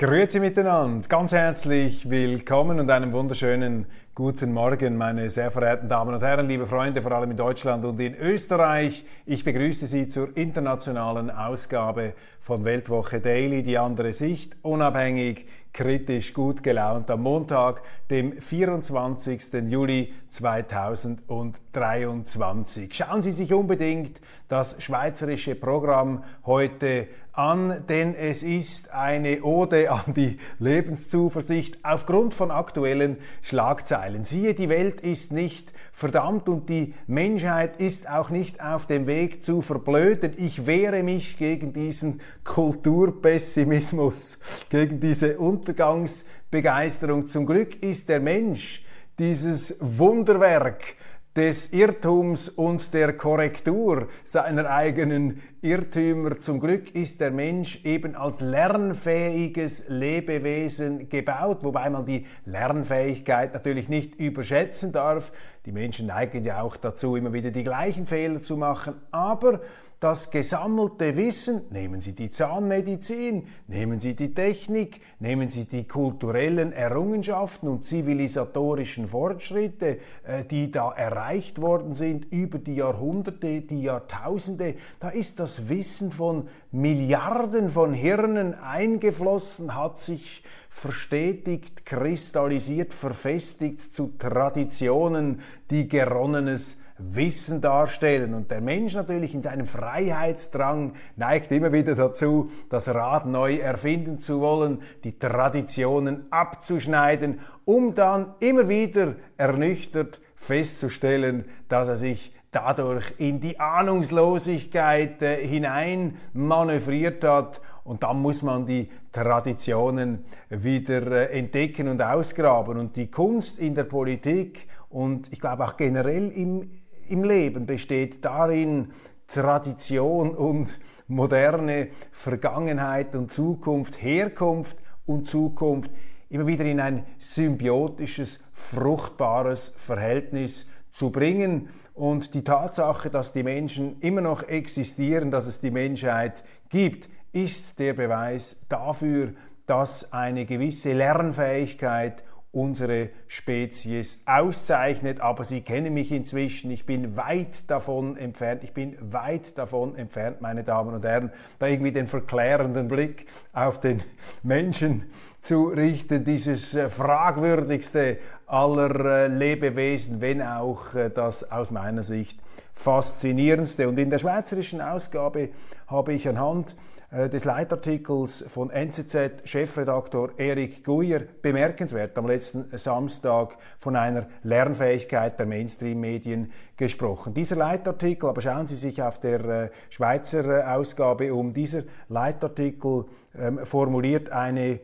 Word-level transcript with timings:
Grüezi 0.00 0.38
miteinander, 0.38 1.08
ganz 1.08 1.32
herzlich 1.32 2.08
willkommen 2.08 2.78
und 2.78 2.88
einen 2.88 3.12
wunderschönen 3.12 3.86
guten 4.14 4.52
Morgen, 4.52 4.96
meine 4.96 5.28
sehr 5.28 5.50
verehrten 5.50 5.88
Damen 5.88 6.14
und 6.14 6.22
Herren, 6.22 6.46
liebe 6.46 6.66
Freunde, 6.66 7.02
vor 7.02 7.10
allem 7.10 7.32
in 7.32 7.36
Deutschland 7.36 7.84
und 7.84 7.98
in 7.98 8.14
Österreich. 8.14 9.04
Ich 9.26 9.42
begrüße 9.42 9.88
Sie 9.88 10.06
zur 10.06 10.36
internationalen 10.36 11.32
Ausgabe 11.32 12.12
von 12.38 12.64
Weltwoche 12.64 13.18
Daily, 13.18 13.64
die 13.64 13.76
andere 13.76 14.12
Sicht, 14.12 14.56
unabhängig, 14.62 15.48
kritisch, 15.72 16.34
gut 16.34 16.62
gelaunt 16.62 17.10
am 17.10 17.22
Montag, 17.22 17.80
dem 18.10 18.32
24. 18.32 19.54
Juli 19.68 20.12
2023. 20.30 22.94
Schauen 22.94 23.22
Sie 23.22 23.32
sich 23.32 23.52
unbedingt 23.52 24.20
das 24.48 24.82
schweizerische 24.82 25.54
Programm 25.54 26.24
heute 26.44 27.08
an, 27.32 27.84
denn 27.88 28.14
es 28.14 28.42
ist 28.42 28.92
eine 28.92 29.42
Ode 29.42 29.90
an 29.90 30.12
die 30.14 30.38
Lebenszuversicht 30.58 31.84
aufgrund 31.84 32.34
von 32.34 32.50
aktuellen 32.50 33.16
Schlagzeilen. 33.42 34.24
Siehe, 34.24 34.54
die 34.54 34.68
Welt 34.68 35.00
ist 35.02 35.32
nicht 35.32 35.72
verdammt 35.98 36.48
und 36.48 36.68
die 36.68 36.94
Menschheit 37.08 37.80
ist 37.80 38.08
auch 38.08 38.30
nicht 38.30 38.62
auf 38.62 38.86
dem 38.86 39.08
Weg 39.08 39.42
zu 39.42 39.62
verblöden. 39.62 40.32
Ich 40.36 40.64
wehre 40.64 41.02
mich 41.02 41.36
gegen 41.38 41.72
diesen 41.72 42.20
Kulturpessimismus, 42.44 44.38
gegen 44.70 45.00
diese 45.00 45.38
Untergangsbegeisterung. 45.40 47.26
Zum 47.26 47.46
Glück 47.46 47.82
ist 47.82 48.08
der 48.08 48.20
Mensch 48.20 48.84
dieses 49.18 49.76
Wunderwerk, 49.80 50.94
des 51.38 51.72
Irrtums 51.72 52.48
und 52.48 52.92
der 52.92 53.12
Korrektur 53.12 54.08
seiner 54.24 54.68
eigenen 54.70 55.40
Irrtümer. 55.62 56.40
Zum 56.40 56.58
Glück 56.58 56.92
ist 56.96 57.20
der 57.20 57.30
Mensch 57.30 57.84
eben 57.84 58.16
als 58.16 58.40
lernfähiges 58.40 59.88
Lebewesen 59.88 61.08
gebaut, 61.08 61.58
wobei 61.62 61.90
man 61.90 62.04
die 62.06 62.26
Lernfähigkeit 62.44 63.54
natürlich 63.54 63.88
nicht 63.88 64.16
überschätzen 64.16 64.90
darf. 64.90 65.30
Die 65.64 65.70
Menschen 65.70 66.08
neigen 66.08 66.42
ja 66.42 66.60
auch 66.60 66.76
dazu, 66.76 67.14
immer 67.14 67.32
wieder 67.32 67.52
die 67.52 67.62
gleichen 67.62 68.08
Fehler 68.08 68.42
zu 68.42 68.56
machen, 68.56 68.94
aber 69.12 69.60
das 70.00 70.30
gesammelte 70.30 71.16
Wissen, 71.16 71.62
nehmen 71.70 72.00
Sie 72.00 72.14
die 72.14 72.30
Zahnmedizin, 72.30 73.48
nehmen 73.66 73.98
Sie 73.98 74.14
die 74.14 74.32
Technik, 74.32 75.00
nehmen 75.18 75.48
Sie 75.48 75.64
die 75.64 75.88
kulturellen 75.88 76.72
Errungenschaften 76.72 77.68
und 77.68 77.84
zivilisatorischen 77.84 79.08
Fortschritte, 79.08 79.98
äh, 80.24 80.44
die 80.44 80.70
da 80.70 80.92
erreicht 80.92 81.60
worden 81.60 81.96
sind 81.96 82.30
über 82.30 82.58
die 82.58 82.76
Jahrhunderte, 82.76 83.62
die 83.62 83.82
Jahrtausende, 83.82 84.74
da 85.00 85.08
ist 85.08 85.40
das 85.40 85.68
Wissen 85.68 86.12
von 86.12 86.46
Milliarden 86.70 87.68
von 87.68 87.92
Hirnen 87.92 88.54
eingeflossen, 88.54 89.74
hat 89.74 89.98
sich 89.98 90.44
verstetigt, 90.68 91.84
kristallisiert, 91.84 92.94
verfestigt 92.94 93.96
zu 93.96 94.12
Traditionen, 94.16 95.40
die 95.70 95.88
geronnenes 95.88 96.78
Wissen 96.98 97.60
darstellen. 97.60 98.34
Und 98.34 98.50
der 98.50 98.60
Mensch 98.60 98.94
natürlich 98.94 99.34
in 99.34 99.42
seinem 99.42 99.66
Freiheitsdrang 99.66 100.94
neigt 101.16 101.52
immer 101.52 101.72
wieder 101.72 101.94
dazu, 101.94 102.50
das 102.68 102.88
Rad 102.88 103.26
neu 103.26 103.56
erfinden 103.56 104.18
zu 104.18 104.40
wollen, 104.40 104.82
die 105.04 105.18
Traditionen 105.18 106.26
abzuschneiden, 106.30 107.40
um 107.64 107.94
dann 107.94 108.34
immer 108.40 108.68
wieder 108.68 109.14
ernüchtert 109.36 110.20
festzustellen, 110.36 111.44
dass 111.68 111.88
er 111.88 111.96
sich 111.96 112.32
dadurch 112.50 113.14
in 113.18 113.40
die 113.40 113.60
Ahnungslosigkeit 113.60 115.20
äh, 115.22 115.46
hinein 115.46 116.16
manövriert 116.32 117.22
hat 117.24 117.60
und 117.84 118.02
dann 118.02 118.20
muss 118.20 118.42
man 118.42 118.66
die 118.66 118.90
Traditionen 119.12 120.24
wieder 120.48 121.30
äh, 121.30 121.38
entdecken 121.38 121.88
und 121.88 122.02
ausgraben. 122.02 122.78
Und 122.78 122.96
die 122.96 123.10
Kunst 123.10 123.58
in 123.58 123.74
der 123.74 123.84
Politik 123.84 124.66
und 124.88 125.32
ich 125.32 125.40
glaube 125.40 125.64
auch 125.64 125.76
generell 125.76 126.30
im 126.30 126.70
im 127.10 127.24
Leben 127.24 127.66
besteht 127.66 128.24
darin, 128.24 128.92
Tradition 129.26 130.34
und 130.34 130.78
moderne 131.06 131.88
Vergangenheit 132.12 133.14
und 133.14 133.30
Zukunft, 133.30 134.02
Herkunft 134.02 134.78
und 135.06 135.28
Zukunft 135.28 135.90
immer 136.30 136.46
wieder 136.46 136.64
in 136.64 136.80
ein 136.80 137.04
symbiotisches, 137.18 138.44
fruchtbares 138.52 139.70
Verhältnis 139.76 140.68
zu 140.90 141.10
bringen. 141.10 141.68
Und 141.94 142.34
die 142.34 142.44
Tatsache, 142.44 143.10
dass 143.10 143.32
die 143.32 143.42
Menschen 143.42 144.00
immer 144.00 144.20
noch 144.20 144.42
existieren, 144.42 145.30
dass 145.30 145.46
es 145.46 145.60
die 145.60 145.70
Menschheit 145.70 146.44
gibt, 146.68 147.08
ist 147.32 147.78
der 147.78 147.94
Beweis 147.94 148.60
dafür, 148.68 149.32
dass 149.66 150.12
eine 150.12 150.46
gewisse 150.46 150.92
Lernfähigkeit 150.92 152.22
unsere 152.52 153.10
Spezies 153.26 154.22
auszeichnet. 154.26 155.20
Aber 155.20 155.44
Sie 155.44 155.60
kennen 155.60 155.94
mich 155.94 156.12
inzwischen. 156.12 156.70
Ich 156.70 156.86
bin 156.86 157.16
weit 157.16 157.70
davon 157.70 158.16
entfernt. 158.16 158.64
Ich 158.64 158.72
bin 158.72 158.96
weit 159.00 159.56
davon 159.58 159.96
entfernt, 159.96 160.40
meine 160.40 160.64
Damen 160.64 160.94
und 160.94 161.04
Herren, 161.04 161.30
da 161.58 161.66
irgendwie 161.66 161.92
den 161.92 162.06
verklärenden 162.06 162.88
Blick 162.88 163.26
auf 163.52 163.80
den 163.80 164.02
Menschen 164.42 165.04
zu 165.40 165.66
richten. 165.68 166.24
Dieses 166.24 166.74
äh, 166.74 166.88
fragwürdigste 166.88 168.18
aller 168.46 169.04
äh, 169.04 169.26
Lebewesen, 169.28 170.20
wenn 170.20 170.42
auch 170.42 170.94
äh, 170.94 171.10
das 171.10 171.50
aus 171.50 171.70
meiner 171.70 172.02
Sicht 172.02 172.40
faszinierendste. 172.72 173.88
Und 173.88 173.98
in 173.98 174.10
der 174.10 174.18
schweizerischen 174.18 174.80
Ausgabe 174.80 175.50
habe 175.86 176.12
ich 176.12 176.28
anhand 176.28 176.76
des 177.10 177.46
Leitartikels 177.46 178.44
von 178.48 178.68
NZZ-Chefredaktor 178.68 180.32
Erik 180.36 180.84
Guyer 180.84 181.20
bemerkenswert 181.40 182.18
am 182.18 182.26
letzten 182.26 182.76
Samstag 182.76 183.56
von 183.78 183.96
einer 183.96 184.26
Lernfähigkeit 184.42 185.38
der 185.38 185.46
Mainstream-Medien 185.46 186.52
gesprochen. 186.76 187.32
Dieser 187.32 187.56
Leitartikel, 187.56 188.28
aber 188.28 188.42
schauen 188.42 188.66
Sie 188.66 188.76
sich 188.76 189.00
auf 189.02 189.20
der 189.20 189.44
äh, 189.44 189.70
Schweizer 189.88 190.58
äh, 190.58 190.62
Ausgabe 190.64 191.32
um, 191.32 191.54
dieser 191.54 191.84
Leitartikel 192.10 193.06
ähm, 193.38 193.64
formuliert 193.64 194.30
eine 194.30 194.80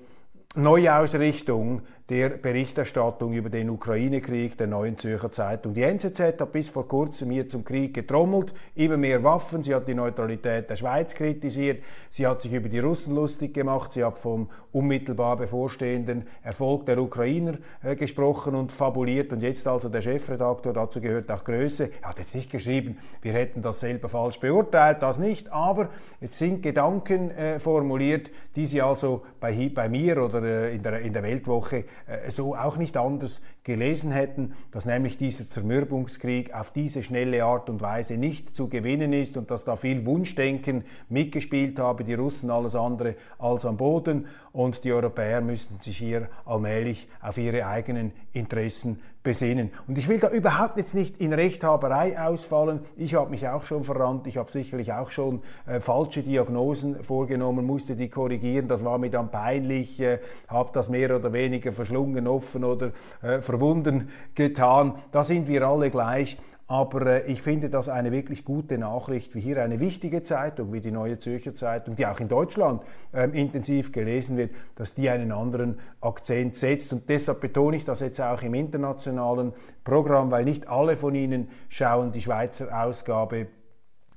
Neuausrichtung 0.54 1.82
der 2.10 2.28
Berichterstattung 2.28 3.32
über 3.32 3.48
den 3.48 3.70
Ukraine-Krieg 3.70 4.58
der 4.58 4.66
Neuen 4.66 4.98
Zürcher 4.98 5.30
Zeitung. 5.30 5.72
Die 5.72 5.82
NZZ 5.82 6.20
hat 6.20 6.52
bis 6.52 6.68
vor 6.68 6.86
kurzem 6.86 7.30
hier 7.30 7.48
zum 7.48 7.64
Krieg 7.64 7.94
getrommelt, 7.94 8.52
immer 8.74 8.98
mehr 8.98 9.24
Waffen, 9.24 9.62
sie 9.62 9.74
hat 9.74 9.88
die 9.88 9.94
Neutralität 9.94 10.68
der 10.68 10.76
Schweiz 10.76 11.14
kritisiert, 11.14 11.82
sie 12.10 12.26
hat 12.26 12.42
sich 12.42 12.52
über 12.52 12.68
die 12.68 12.78
Russen 12.78 13.14
lustig 13.14 13.54
gemacht, 13.54 13.94
sie 13.94 14.04
hat 14.04 14.18
vom 14.18 14.50
unmittelbar 14.70 15.38
bevorstehenden 15.38 16.26
Erfolg 16.42 16.84
der 16.84 16.98
Ukrainer 16.98 17.54
äh, 17.82 17.96
gesprochen 17.96 18.54
und 18.54 18.70
fabuliert. 18.70 19.32
Und 19.32 19.40
jetzt 19.40 19.66
also 19.66 19.88
der 19.88 20.02
Chefredaktor, 20.02 20.74
dazu 20.74 21.00
gehört 21.00 21.30
auch 21.30 21.44
Größe, 21.44 21.90
hat 22.02 22.18
jetzt 22.18 22.34
nicht 22.34 22.50
geschrieben, 22.50 22.98
wir 23.22 23.32
hätten 23.32 23.62
das 23.62 23.80
selber 23.80 24.10
falsch 24.10 24.40
beurteilt, 24.40 25.00
das 25.00 25.18
nicht, 25.18 25.50
aber 25.50 25.88
jetzt 26.20 26.36
sind 26.36 26.62
Gedanken 26.62 27.30
äh, 27.30 27.58
formuliert, 27.58 28.30
die 28.56 28.66
sie 28.66 28.82
also 28.82 29.22
bei, 29.40 29.70
bei 29.74 29.88
mir 29.88 30.22
oder 30.22 30.42
äh, 30.42 30.74
in, 30.74 30.82
der, 30.82 31.00
in 31.00 31.14
der 31.14 31.22
Weltwoche 31.22 31.84
so 32.28 32.54
auch 32.54 32.76
nicht 32.76 32.96
anders 32.96 33.42
gelesen 33.62 34.12
hätten, 34.12 34.54
dass 34.72 34.84
nämlich 34.84 35.16
dieser 35.16 35.48
Zermürbungskrieg 35.48 36.52
auf 36.54 36.70
diese 36.70 37.02
schnelle 37.02 37.44
Art 37.44 37.70
und 37.70 37.80
Weise 37.80 38.16
nicht 38.16 38.54
zu 38.54 38.68
gewinnen 38.68 39.12
ist 39.12 39.36
und 39.36 39.50
dass 39.50 39.64
da 39.64 39.76
viel 39.76 40.04
Wunschdenken 40.04 40.84
mitgespielt 41.08 41.78
habe, 41.78 42.04
die 42.04 42.14
Russen 42.14 42.50
alles 42.50 42.74
andere 42.74 43.16
als 43.38 43.64
am 43.64 43.76
Boden 43.76 44.26
und 44.52 44.84
die 44.84 44.92
Europäer 44.92 45.40
müssten 45.40 45.80
sich 45.80 45.98
hier 45.98 46.28
allmählich 46.44 47.08
auf 47.22 47.38
ihre 47.38 47.66
eigenen 47.66 48.12
Interessen 48.32 49.00
besinnen. 49.24 49.70
Und 49.88 49.98
ich 49.98 50.06
will 50.06 50.20
da 50.20 50.28
überhaupt 50.28 50.76
jetzt 50.76 50.94
nicht 50.94 51.16
in 51.16 51.32
Rechthaberei 51.32 52.20
ausfallen. 52.20 52.80
Ich 52.96 53.14
habe 53.14 53.30
mich 53.30 53.48
auch 53.48 53.64
schon 53.64 53.82
verrannt. 53.82 54.26
Ich 54.26 54.36
habe 54.36 54.50
sicherlich 54.52 54.92
auch 54.92 55.10
schon 55.10 55.42
äh, 55.66 55.80
falsche 55.80 56.22
Diagnosen 56.22 57.02
vorgenommen, 57.02 57.64
musste 57.64 57.96
die 57.96 58.10
korrigieren. 58.10 58.68
Das 58.68 58.84
war 58.84 58.98
mir 58.98 59.10
dann 59.10 59.30
peinlich, 59.30 59.98
äh, 59.98 60.18
habe 60.46 60.70
das 60.74 60.90
mehr 60.90 61.16
oder 61.16 61.32
weniger 61.32 61.72
verschlungen, 61.72 62.28
offen 62.28 62.64
oder 62.64 62.92
äh, 63.22 63.40
verwunden 63.40 64.10
getan. 64.34 64.94
Da 65.10 65.24
sind 65.24 65.48
wir 65.48 65.66
alle 65.66 65.90
gleich. 65.90 66.36
Aber 66.66 67.06
äh, 67.06 67.30
ich 67.30 67.42
finde 67.42 67.68
das 67.68 67.88
eine 67.88 68.10
wirklich 68.10 68.44
gute 68.44 68.78
Nachricht, 68.78 69.34
wie 69.34 69.40
hier 69.40 69.62
eine 69.62 69.80
wichtige 69.80 70.22
Zeitung, 70.22 70.72
wie 70.72 70.80
die 70.80 70.90
Neue 70.90 71.18
Zürcher 71.18 71.54
Zeitung, 71.54 71.94
die 71.96 72.06
auch 72.06 72.20
in 72.20 72.28
Deutschland 72.28 72.82
ähm, 73.12 73.34
intensiv 73.34 73.92
gelesen 73.92 74.38
wird, 74.38 74.50
dass 74.74 74.94
die 74.94 75.10
einen 75.10 75.30
anderen 75.30 75.78
Akzent 76.00 76.56
setzt. 76.56 76.92
Und 76.92 77.08
deshalb 77.10 77.40
betone 77.40 77.76
ich 77.76 77.84
das 77.84 78.00
jetzt 78.00 78.20
auch 78.20 78.40
im 78.42 78.54
internationalen 78.54 79.52
Programm, 79.84 80.30
weil 80.30 80.44
nicht 80.44 80.66
alle 80.68 80.96
von 80.96 81.14
Ihnen 81.14 81.48
schauen 81.68 82.12
die 82.12 82.22
Schweizer 82.22 82.84
Ausgabe 82.84 83.48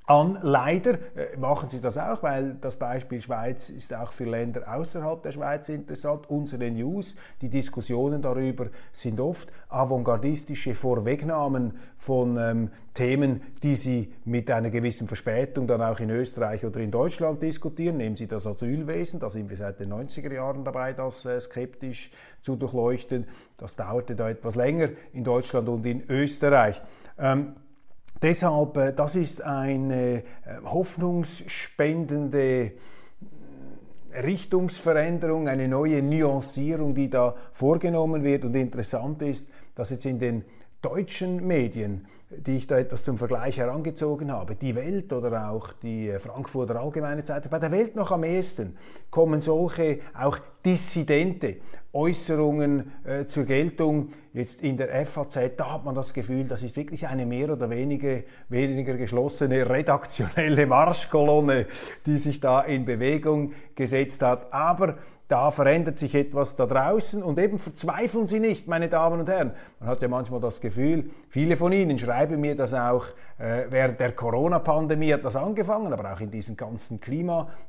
an. 0.08 0.38
Leider 0.42 0.94
äh, 1.16 1.36
machen 1.36 1.68
sie 1.68 1.80
das 1.80 1.98
auch, 1.98 2.22
weil 2.22 2.56
das 2.60 2.76
Beispiel 2.76 3.20
Schweiz 3.20 3.68
ist 3.68 3.94
auch 3.94 4.12
für 4.12 4.24
Länder 4.24 4.62
außerhalb 4.74 5.22
der 5.22 5.32
Schweiz 5.32 5.68
interessant. 5.68 6.28
Unsere 6.30 6.70
News, 6.70 7.16
die 7.42 7.50
Diskussionen 7.50 8.22
darüber 8.22 8.66
sind 8.90 9.20
oft 9.20 9.52
avantgardistische 9.68 10.74
Vorwegnahmen 10.74 11.78
von 11.98 12.38
ähm, 12.38 12.70
Themen, 12.94 13.42
die 13.62 13.76
sie 13.76 14.12
mit 14.24 14.50
einer 14.50 14.70
gewissen 14.70 15.08
Verspätung 15.08 15.66
dann 15.66 15.82
auch 15.82 16.00
in 16.00 16.10
Österreich 16.10 16.64
oder 16.64 16.80
in 16.80 16.90
Deutschland 16.90 17.42
diskutieren. 17.42 17.98
Nehmen 17.98 18.16
Sie 18.16 18.26
das 18.26 18.46
Asylwesen, 18.46 19.20
da 19.20 19.28
sind 19.28 19.50
wir 19.50 19.56
seit 19.56 19.78
den 19.78 19.92
90er 19.92 20.32
Jahren 20.32 20.64
dabei, 20.64 20.94
das 20.94 21.26
äh, 21.26 21.38
skeptisch 21.38 22.10
zu 22.40 22.56
durchleuchten. 22.56 23.26
Das 23.58 23.76
dauerte 23.76 24.16
da 24.16 24.30
etwas 24.30 24.56
länger 24.56 24.88
in 25.12 25.22
Deutschland 25.22 25.68
und 25.68 25.84
in 25.84 26.02
Österreich. 26.08 26.80
Ähm, 27.18 27.54
Deshalb, 28.20 28.76
äh, 28.76 28.92
das 28.92 29.14
ist 29.14 29.42
eine 29.42 30.18
äh, 30.18 30.22
hoffnungsspendende 30.64 32.72
äh, 34.10 34.20
Richtungsveränderung, 34.20 35.48
eine 35.48 35.68
neue 35.68 36.02
Nuancierung, 36.02 36.94
die 36.94 37.10
da 37.10 37.36
vorgenommen 37.52 38.24
wird. 38.24 38.44
Und 38.44 38.56
interessant 38.56 39.22
ist, 39.22 39.48
dass 39.76 39.90
jetzt 39.90 40.06
in 40.06 40.18
den 40.18 40.44
deutschen 40.82 41.46
Medien, 41.46 42.08
die 42.30 42.56
ich 42.56 42.66
da 42.66 42.78
etwas 42.78 43.04
zum 43.04 43.18
Vergleich 43.18 43.58
herangezogen 43.58 44.32
habe, 44.32 44.56
die 44.56 44.74
Welt 44.74 45.12
oder 45.12 45.50
auch 45.50 45.72
die 45.72 46.12
Frankfurter 46.18 46.80
Allgemeine 46.80 47.24
Zeitung, 47.24 47.50
bei 47.50 47.58
der 47.58 47.70
Welt 47.70 47.96
noch 47.96 48.10
am 48.10 48.24
ehesten 48.24 48.76
kommen 49.10 49.40
solche 49.40 50.00
auch 50.18 50.38
dissidente 50.68 51.56
Äußerungen 51.94 52.92
äh, 53.04 53.26
zur 53.26 53.44
Geltung. 53.44 54.12
Jetzt 54.34 54.62
in 54.62 54.76
der 54.76 55.06
FAZ, 55.06 55.38
da 55.56 55.72
hat 55.72 55.84
man 55.86 55.94
das 55.94 56.12
Gefühl, 56.12 56.44
das 56.44 56.62
ist 56.62 56.76
wirklich 56.76 57.08
eine 57.08 57.24
mehr 57.24 57.50
oder 57.50 57.70
weniger, 57.70 58.18
weniger 58.50 58.94
geschlossene 58.94 59.68
redaktionelle 59.68 60.66
Marschkolonne, 60.66 61.66
die 62.04 62.18
sich 62.18 62.40
da 62.40 62.60
in 62.60 62.84
Bewegung 62.84 63.52
gesetzt 63.74 64.20
hat. 64.22 64.52
Aber 64.52 64.98
da 65.28 65.50
verändert 65.50 65.98
sich 65.98 66.14
etwas 66.14 66.56
da 66.56 66.66
draußen 66.66 67.22
und 67.22 67.38
eben 67.38 67.58
verzweifeln 67.58 68.26
Sie 68.26 68.40
nicht, 68.40 68.66
meine 68.66 68.88
Damen 68.88 69.20
und 69.20 69.28
Herren. 69.28 69.52
Man 69.80 69.88
hat 69.88 70.02
ja 70.02 70.08
manchmal 70.08 70.40
das 70.40 70.60
Gefühl, 70.60 71.10
viele 71.28 71.56
von 71.56 71.72
Ihnen 71.72 71.98
schreiben 71.98 72.40
mir 72.40 72.54
das 72.54 72.72
auch, 72.74 73.06
äh, 73.38 73.64
während 73.70 74.00
der 74.00 74.12
Corona-Pandemie 74.12 75.12
hat 75.12 75.24
das 75.24 75.36
angefangen, 75.36 75.92
aber 75.92 76.12
auch 76.12 76.20
in 76.20 76.30
diesen 76.30 76.56
ganzen 76.56 77.00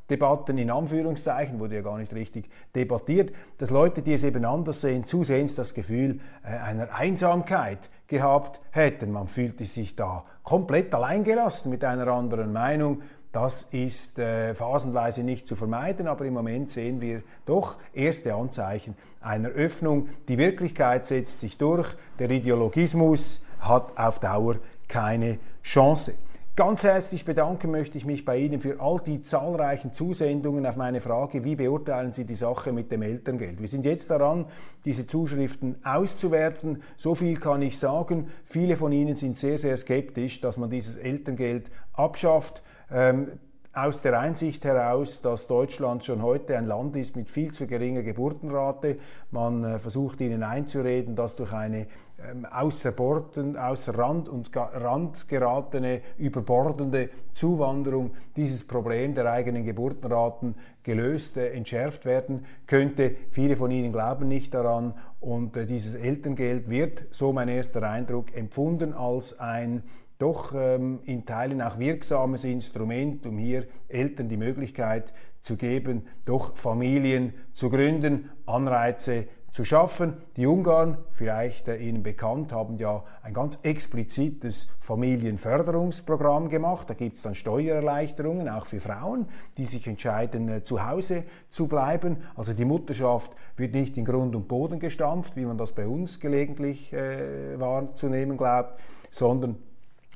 Klimadebatten 0.09 0.57
in 0.57 0.71
Anführungszeichen 0.71 1.59
wurde 1.59 1.75
ja 1.75 1.81
gar 1.81 1.97
nicht 1.97 2.13
richtig 2.13 2.49
debattiert, 2.75 3.31
dass 3.59 3.69
Leute, 3.69 4.01
die 4.01 4.13
es 4.13 4.23
eben 4.23 4.43
anders 4.43 4.81
sehen, 4.81 5.05
zusehends 5.05 5.55
das 5.55 5.73
Gefühl 5.73 6.19
äh, 6.43 6.47
einer 6.47 6.93
Einsamkeit 6.95 7.89
gehabt 8.07 8.59
hätten. 8.71 9.11
Man 9.11 9.27
fühlte 9.27 9.65
sich 9.65 9.95
da 9.95 10.25
komplett 10.43 10.93
alleingelassen 10.93 11.69
mit 11.71 11.83
einer 11.83 12.07
anderen 12.07 12.51
Meinung 12.51 13.01
das 13.31 13.67
ist 13.69 14.17
äh, 14.17 14.55
phasenweise 14.55 15.21
nicht 15.21 15.47
zu 15.47 15.55
vermeiden, 15.55 16.07
aber 16.07 16.25
im 16.25 16.33
Moment 16.33 16.71
sehen 16.71 16.99
wir 16.99 17.21
doch 17.45 17.77
erste 17.93 18.33
Anzeichen 18.33 18.97
einer 19.21 19.49
Öffnung. 19.49 20.09
Die 20.27 20.39
Wirklichkeit 20.39 21.05
setzt 21.05 21.39
sich 21.39 21.59
durch, 21.59 21.93
der 22.17 22.31
Ideologismus 22.31 23.43
hat 23.59 23.95
auf 23.95 24.17
Dauer 24.17 24.55
keine 24.87 25.37
Chance. 25.61 26.15
Ganz 26.59 26.83
herzlich 26.83 27.23
bedanken 27.23 27.71
möchte 27.71 27.97
ich 27.97 28.05
mich 28.05 28.25
bei 28.25 28.35
Ihnen 28.35 28.59
für 28.59 28.81
all 28.81 28.99
die 28.99 29.21
zahlreichen 29.21 29.93
Zusendungen 29.93 30.65
auf 30.65 30.75
meine 30.75 30.99
Frage, 30.99 31.45
wie 31.45 31.55
beurteilen 31.55 32.11
Sie 32.11 32.25
die 32.25 32.35
Sache 32.35 32.73
mit 32.73 32.91
dem 32.91 33.01
Elterngeld. 33.01 33.61
Wir 33.61 33.69
sind 33.69 33.85
jetzt 33.85 34.11
daran, 34.11 34.45
diese 34.83 35.07
Zuschriften 35.07 35.77
auszuwerten. 35.85 36.83
So 36.97 37.15
viel 37.15 37.39
kann 37.39 37.61
ich 37.61 37.79
sagen. 37.79 38.27
Viele 38.43 38.75
von 38.75 38.91
Ihnen 38.91 39.15
sind 39.15 39.37
sehr, 39.37 39.57
sehr 39.57 39.77
skeptisch, 39.77 40.41
dass 40.41 40.57
man 40.57 40.69
dieses 40.69 40.97
Elterngeld 40.97 41.71
abschafft. 41.93 42.61
Ähm, 42.91 43.39
aus 43.73 44.01
der 44.01 44.19
Einsicht 44.19 44.65
heraus, 44.65 45.21
dass 45.21 45.47
Deutschland 45.47 46.03
schon 46.03 46.23
heute 46.23 46.57
ein 46.57 46.65
Land 46.65 46.95
ist 46.95 47.15
mit 47.15 47.29
viel 47.29 47.51
zu 47.51 47.67
geringer 47.67 48.01
Geburtenrate. 48.01 48.97
Man 49.31 49.63
äh, 49.63 49.79
versucht 49.79 50.21
ihnen 50.21 50.43
einzureden, 50.43 51.15
dass 51.15 51.35
durch 51.35 51.53
eine 51.53 51.87
ähm, 52.27 52.45
außer, 52.45 52.91
Borden, 52.91 53.55
außer 53.55 53.97
Rand 53.97 54.27
und 54.27 54.49
Rand 54.55 55.29
geratene, 55.29 56.01
überbordende 56.17 57.09
Zuwanderung 57.33 58.11
dieses 58.35 58.65
Problem 58.67 59.13
der 59.13 59.31
eigenen 59.31 59.63
Geburtenraten 59.63 60.55
gelöst, 60.83 61.37
äh, 61.37 61.51
entschärft 61.51 62.05
werden 62.05 62.45
könnte. 62.65 63.15
Viele 63.31 63.55
von 63.55 63.71
Ihnen 63.71 63.93
glauben 63.93 64.27
nicht 64.27 64.53
daran 64.53 64.95
und 65.19 65.55
äh, 65.55 65.65
dieses 65.65 65.93
Elterngeld 65.95 66.69
wird, 66.69 67.05
so 67.11 67.31
mein 67.31 67.47
erster 67.47 67.83
Eindruck, 67.83 68.35
empfunden 68.35 68.93
als 68.93 69.39
ein 69.39 69.83
doch 70.19 70.53
ähm, 70.53 70.99
in 71.05 71.25
Teilen 71.25 71.61
auch 71.61 71.79
wirksames 71.79 72.43
Instrument, 72.43 73.25
um 73.25 73.37
hier 73.37 73.65
Eltern 73.87 74.29
die 74.29 74.37
Möglichkeit 74.37 75.13
zu 75.41 75.55
geben, 75.55 76.05
doch 76.25 76.55
Familien 76.55 77.33
zu 77.53 77.69
gründen, 77.69 78.29
Anreize 78.45 79.27
zu 79.53 79.63
schaffen. 79.63 80.13
Die 80.35 80.45
Ungarn, 80.45 80.97
vielleicht 81.13 81.69
äh, 81.69 81.77
Ihnen 81.77 82.03
bekannt, 82.03 82.51
haben 82.51 82.77
ja 82.77 83.03
ein 83.23 83.33
ganz 83.33 83.59
explizites 83.63 84.67
Familienförderungsprogramm 84.81 86.49
gemacht. 86.49 86.89
Da 86.89 86.93
gibt 86.93 87.15
es 87.15 87.23
dann 87.23 87.33
Steuererleichterungen, 87.33 88.49
auch 88.49 88.65
für 88.65 88.81
Frauen, 88.81 89.25
die 89.57 89.65
sich 89.65 89.87
entscheiden, 89.87 90.49
äh, 90.49 90.63
zu 90.63 90.85
Hause 90.85 91.23
zu 91.49 91.67
bleiben. 91.67 92.17
Also 92.35 92.51
die 92.51 92.65
Mutterschaft 92.65 93.31
wird 93.55 93.73
nicht 93.73 93.97
in 93.97 94.03
Grund 94.03 94.35
und 94.35 94.49
Boden 94.49 94.79
gestampft, 94.79 95.37
wie 95.37 95.45
man 95.45 95.57
das 95.57 95.71
bei 95.71 95.87
uns 95.87 96.19
gelegentlich 96.19 96.91
äh, 96.91 97.57
wahrzunehmen 97.57 98.37
glaubt, 98.37 98.79
sondern 99.09 99.55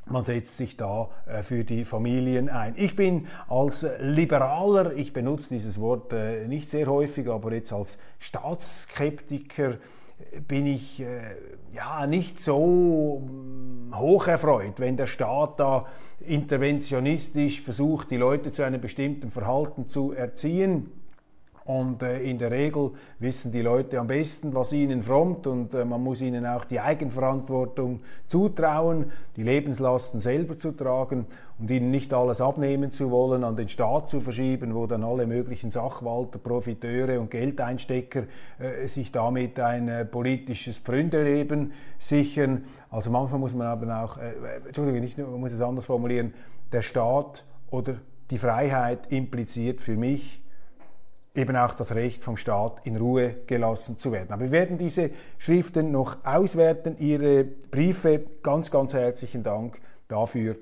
man 0.05 0.25
setzt 0.25 0.57
sich 0.57 0.77
da 0.77 1.09
äh, 1.25 1.43
für 1.43 1.63
die 1.63 1.85
Familien 1.85 2.49
ein. 2.49 2.73
Ich 2.77 2.95
bin 2.95 3.27
als 3.47 3.85
Liberaler, 3.99 4.93
ich 4.93 5.13
benutze 5.13 5.49
dieses 5.49 5.79
Wort 5.79 6.11
äh, 6.13 6.47
nicht 6.47 6.69
sehr 6.69 6.87
häufig, 6.87 7.29
aber 7.29 7.53
jetzt 7.53 7.71
als 7.71 7.97
Staatsskeptiker 8.19 9.71
äh, 9.71 10.39
bin 10.47 10.67
ich 10.67 11.03
ja 11.73 12.05
nicht 12.07 12.39
so 12.39 13.21
mm, 13.25 13.97
hoch 13.97 14.27
erfreut, 14.27 14.79
wenn 14.79 14.97
der 14.97 15.07
Staat 15.07 15.59
da 15.59 15.87
interventionistisch 16.19 17.61
versucht, 17.61 18.11
die 18.11 18.17
Leute 18.17 18.51
zu 18.51 18.63
einem 18.63 18.79
bestimmten 18.79 19.31
Verhalten 19.31 19.89
zu 19.89 20.11
erziehen. 20.11 20.91
Und 21.65 22.03
äh, 22.03 22.19
in 22.19 22.39
der 22.39 22.51
Regel 22.51 22.91
wissen 23.19 23.53
die 23.53 23.61
Leute 23.61 23.97
am 23.97 24.07
besten, 24.07 24.53
was 24.53 24.73
ihnen 24.73 25.01
frommt 25.01 25.47
und 25.47 25.73
äh, 25.73 25.85
man 25.85 26.03
muss 26.03 26.19
ihnen 26.19 26.45
auch 26.45 26.65
die 26.65 26.81
Eigenverantwortung 26.81 28.01
zutrauen, 28.27 29.11
die 29.37 29.43
Lebenslasten 29.43 30.19
selber 30.19 30.59
zu 30.59 30.73
tragen 30.73 31.25
und 31.59 31.71
ihnen 31.71 31.89
nicht 31.89 32.13
alles 32.13 32.41
abnehmen 32.41 32.91
zu 32.91 33.11
wollen, 33.11 33.45
an 33.45 33.55
den 33.55 33.69
Staat 33.69 34.09
zu 34.09 34.19
verschieben, 34.19 34.75
wo 34.75 34.87
dann 34.87 35.05
alle 35.05 35.25
möglichen 35.25 35.71
Sachwalter, 35.71 36.37
Profiteure 36.37 37.21
und 37.21 37.31
Geldeinstecker 37.31 38.23
äh, 38.59 38.87
sich 38.87 39.13
damit 39.13 39.57
ein 39.57 39.87
äh, 39.87 40.03
politisches 40.03 40.79
Pfründeleben 40.79 41.71
sichern. 41.97 42.65
Also 42.89 43.09
manchmal 43.09 43.39
muss 43.39 43.53
man 43.53 43.67
aber 43.67 44.03
auch, 44.03 44.17
äh, 44.17 44.33
Entschuldigung, 44.67 44.99
nicht 44.99 45.17
nur, 45.17 45.29
man 45.29 45.39
muss 45.39 45.53
es 45.53 45.61
anders 45.61 45.85
formulieren, 45.85 46.33
der 46.73 46.81
Staat 46.81 47.45
oder 47.71 47.95
die 48.31 48.37
Freiheit 48.37 49.09
impliziert 49.13 49.79
für 49.79 49.95
mich, 49.95 50.42
eben 51.35 51.55
auch 51.55 51.73
das 51.73 51.95
Recht 51.95 52.23
vom 52.23 52.37
Staat 52.37 52.85
in 52.85 52.95
Ruhe 52.95 53.35
gelassen 53.47 53.97
zu 53.97 54.11
werden. 54.11 54.31
Aber 54.31 54.43
wir 54.43 54.51
werden 54.51 54.77
diese 54.77 55.09
Schriften 55.37 55.91
noch 55.91 56.23
auswerten, 56.23 56.97
Ihre 56.99 57.43
Briefe. 57.43 58.23
Ganz, 58.43 58.69
ganz 58.69 58.93
herzlichen 58.93 59.43
Dank 59.43 59.79
dafür, 60.07 60.55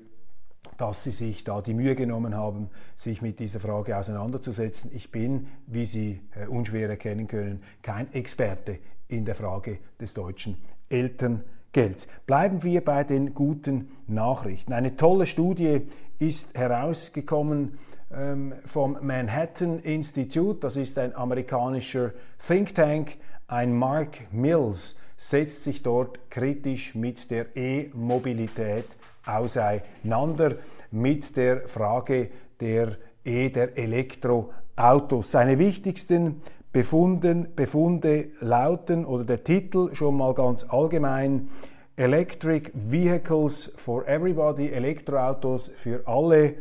dass 0.78 1.02
Sie 1.02 1.10
sich 1.10 1.44
da 1.44 1.60
die 1.60 1.74
Mühe 1.74 1.94
genommen 1.94 2.34
haben, 2.34 2.70
sich 2.96 3.20
mit 3.20 3.38
dieser 3.38 3.60
Frage 3.60 3.96
auseinanderzusetzen. 3.96 4.90
Ich 4.94 5.10
bin, 5.12 5.48
wie 5.66 5.84
Sie 5.84 6.20
äh, 6.34 6.46
unschwer 6.46 6.88
erkennen 6.88 7.28
können, 7.28 7.62
kein 7.82 8.12
Experte 8.14 8.78
in 9.08 9.26
der 9.26 9.34
Frage 9.34 9.78
des 10.00 10.14
deutschen 10.14 10.56
Elterngelds. 10.88 12.08
Bleiben 12.26 12.62
wir 12.62 12.82
bei 12.82 13.04
den 13.04 13.34
guten 13.34 13.90
Nachrichten. 14.06 14.72
Eine 14.72 14.96
tolle 14.96 15.26
Studie 15.26 15.82
ist 16.18 16.56
herausgekommen 16.56 17.78
vom 18.66 18.98
Manhattan 19.00 19.78
Institute, 19.78 20.60
das 20.60 20.76
ist 20.76 20.98
ein 20.98 21.14
amerikanischer 21.16 22.12
Think 22.46 22.74
Tank, 22.74 23.16
ein 23.46 23.76
Mark 23.76 24.32
Mills 24.32 24.96
setzt 25.16 25.64
sich 25.64 25.82
dort 25.82 26.30
kritisch 26.30 26.94
mit 26.94 27.30
der 27.30 27.56
E-Mobilität 27.56 28.86
auseinander, 29.24 30.56
mit 30.90 31.36
der 31.36 31.68
Frage 31.68 32.30
der 32.60 32.96
E, 33.24 33.48
der 33.50 33.78
Elektroautos. 33.78 35.30
Seine 35.30 35.58
wichtigsten 35.58 36.42
Befunden, 36.72 37.54
Befunde 37.54 38.30
lauten 38.40 39.04
oder 39.04 39.24
der 39.24 39.44
Titel 39.44 39.94
schon 39.94 40.16
mal 40.16 40.34
ganz 40.34 40.64
allgemein 40.64 41.50
Electric 41.96 42.70
Vehicles 42.74 43.70
for 43.76 44.08
Everybody, 44.08 44.70
Elektroautos 44.70 45.70
für 45.76 46.02
alle, 46.06 46.54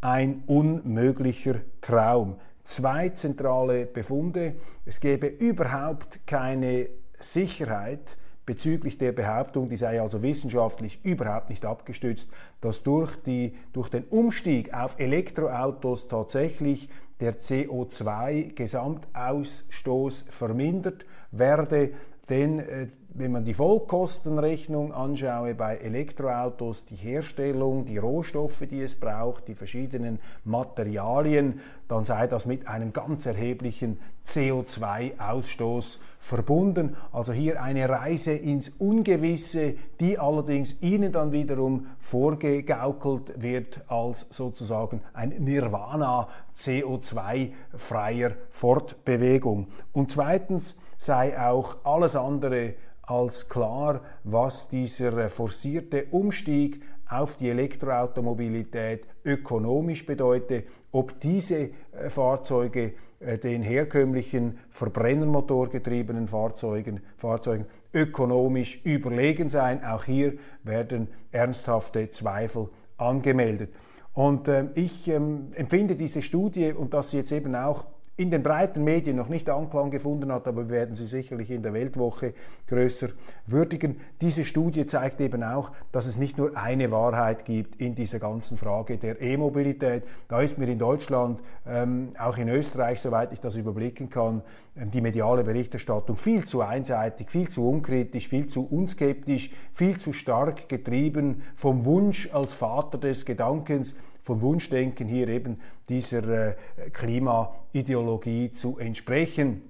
ein 0.00 0.42
unmöglicher 0.46 1.60
Traum. 1.80 2.36
Zwei 2.64 3.10
zentrale 3.10 3.86
Befunde. 3.86 4.56
Es 4.84 4.98
gäbe 5.00 5.26
überhaupt 5.26 6.26
keine 6.26 6.88
Sicherheit 7.18 8.16
bezüglich 8.44 8.98
der 8.98 9.12
Behauptung, 9.12 9.68
die 9.68 9.76
sei 9.76 10.00
also 10.00 10.22
wissenschaftlich 10.22 11.04
überhaupt 11.04 11.50
nicht 11.50 11.64
abgestützt, 11.64 12.30
dass 12.60 12.84
durch, 12.84 13.16
die, 13.22 13.56
durch 13.72 13.88
den 13.88 14.04
Umstieg 14.04 14.72
auf 14.72 14.94
Elektroautos 14.98 16.06
tatsächlich 16.08 16.88
der 17.20 17.40
CO2-Gesamtausstoß 17.40 20.30
vermindert 20.30 21.06
werde, 21.32 21.92
denn 22.28 22.60
äh, 22.60 22.88
wenn 23.18 23.32
man 23.32 23.44
die 23.44 23.54
Vollkostenrechnung 23.54 24.92
anschaue 24.92 25.54
bei 25.54 25.76
Elektroautos, 25.76 26.84
die 26.84 26.96
Herstellung, 26.96 27.86
die 27.86 27.98
Rohstoffe, 27.98 28.64
die 28.70 28.82
es 28.82 28.96
braucht, 28.96 29.48
die 29.48 29.54
verschiedenen 29.54 30.18
Materialien, 30.44 31.60
dann 31.88 32.04
sei 32.04 32.26
das 32.26 32.46
mit 32.46 32.68
einem 32.68 32.92
ganz 32.92 33.24
erheblichen 33.26 33.98
CO2-Ausstoß 34.26 35.98
verbunden. 36.18 36.96
Also 37.12 37.32
hier 37.32 37.62
eine 37.62 37.88
Reise 37.88 38.32
ins 38.32 38.68
Ungewisse, 38.78 39.74
die 40.00 40.18
allerdings 40.18 40.82
Ihnen 40.82 41.12
dann 41.12 41.32
wiederum 41.32 41.86
vorgegaukelt 41.98 43.40
wird 43.40 43.82
als 43.88 44.26
sozusagen 44.30 45.00
ein 45.14 45.30
Nirvana 45.38 46.28
CO2-freier 46.56 48.32
Fortbewegung. 48.50 49.68
Und 49.92 50.10
zweitens 50.10 50.76
sei 50.98 51.38
auch 51.38 51.76
alles 51.84 52.16
andere 52.16 52.74
als 53.06 53.48
klar, 53.48 54.00
was 54.24 54.68
dieser 54.68 55.30
forcierte 55.30 56.06
Umstieg 56.10 56.82
auf 57.08 57.36
die 57.36 57.48
Elektroautomobilität 57.50 59.06
ökonomisch 59.24 60.04
bedeutet, 60.04 60.66
ob 60.90 61.20
diese 61.20 61.70
äh, 61.92 62.08
Fahrzeuge 62.08 62.94
äh, 63.20 63.38
den 63.38 63.62
herkömmlichen 63.62 64.58
Verbrennermotorgetriebenen 64.70 66.26
Fahrzeugen, 66.26 67.00
Fahrzeugen 67.16 67.66
ökonomisch 67.94 68.80
überlegen 68.84 69.48
sein. 69.48 69.84
Auch 69.84 70.04
hier 70.04 70.34
werden 70.64 71.08
ernsthafte 71.32 72.10
Zweifel 72.10 72.68
angemeldet. 72.96 73.72
Und 74.12 74.48
äh, 74.48 74.66
ich 74.74 75.06
ähm, 75.08 75.52
empfinde 75.54 75.94
diese 75.94 76.22
Studie 76.22 76.72
und 76.72 76.92
dass 76.92 77.10
sie 77.10 77.18
jetzt 77.18 77.32
eben 77.32 77.54
auch 77.54 77.86
in 78.18 78.30
den 78.30 78.42
breiten 78.42 78.82
Medien 78.82 79.16
noch 79.16 79.28
nicht 79.28 79.48
Anklang 79.50 79.90
gefunden 79.90 80.32
hat, 80.32 80.46
aber 80.48 80.68
wir 80.68 80.76
werden 80.76 80.96
sie 80.96 81.04
sicherlich 81.04 81.50
in 81.50 81.62
der 81.62 81.74
Weltwoche 81.74 82.32
größer 82.66 83.08
würdigen. 83.46 84.00
Diese 84.22 84.46
Studie 84.46 84.86
zeigt 84.86 85.20
eben 85.20 85.42
auch, 85.42 85.70
dass 85.92 86.06
es 86.06 86.16
nicht 86.16 86.38
nur 86.38 86.56
eine 86.56 86.90
Wahrheit 86.90 87.44
gibt 87.44 87.76
in 87.78 87.94
dieser 87.94 88.18
ganzen 88.18 88.56
Frage 88.56 88.96
der 88.96 89.20
E-Mobilität. 89.20 90.04
Da 90.28 90.40
ist 90.40 90.56
mir 90.56 90.66
in 90.66 90.78
Deutschland, 90.78 91.42
ähm, 91.66 92.12
auch 92.18 92.38
in 92.38 92.48
Österreich, 92.48 93.00
soweit 93.00 93.34
ich 93.34 93.40
das 93.40 93.56
überblicken 93.56 94.08
kann, 94.08 94.42
ähm, 94.76 94.90
die 94.90 95.02
mediale 95.02 95.44
Berichterstattung 95.44 96.16
viel 96.16 96.44
zu 96.44 96.62
einseitig, 96.62 97.30
viel 97.30 97.48
zu 97.48 97.68
unkritisch, 97.68 98.28
viel 98.28 98.46
zu 98.46 98.66
unskeptisch, 98.66 99.50
viel 99.74 99.98
zu 99.98 100.14
stark 100.14 100.70
getrieben 100.70 101.42
vom 101.54 101.84
Wunsch 101.84 102.30
als 102.32 102.54
Vater 102.54 102.96
des 102.96 103.26
Gedankens, 103.26 103.94
vom 104.26 104.42
Wunschdenken 104.42 105.06
hier 105.06 105.28
eben 105.28 105.60
dieser 105.88 106.48
äh, 106.48 106.54
Klimaideologie 106.92 108.50
zu 108.50 108.76
entsprechen 108.76 109.62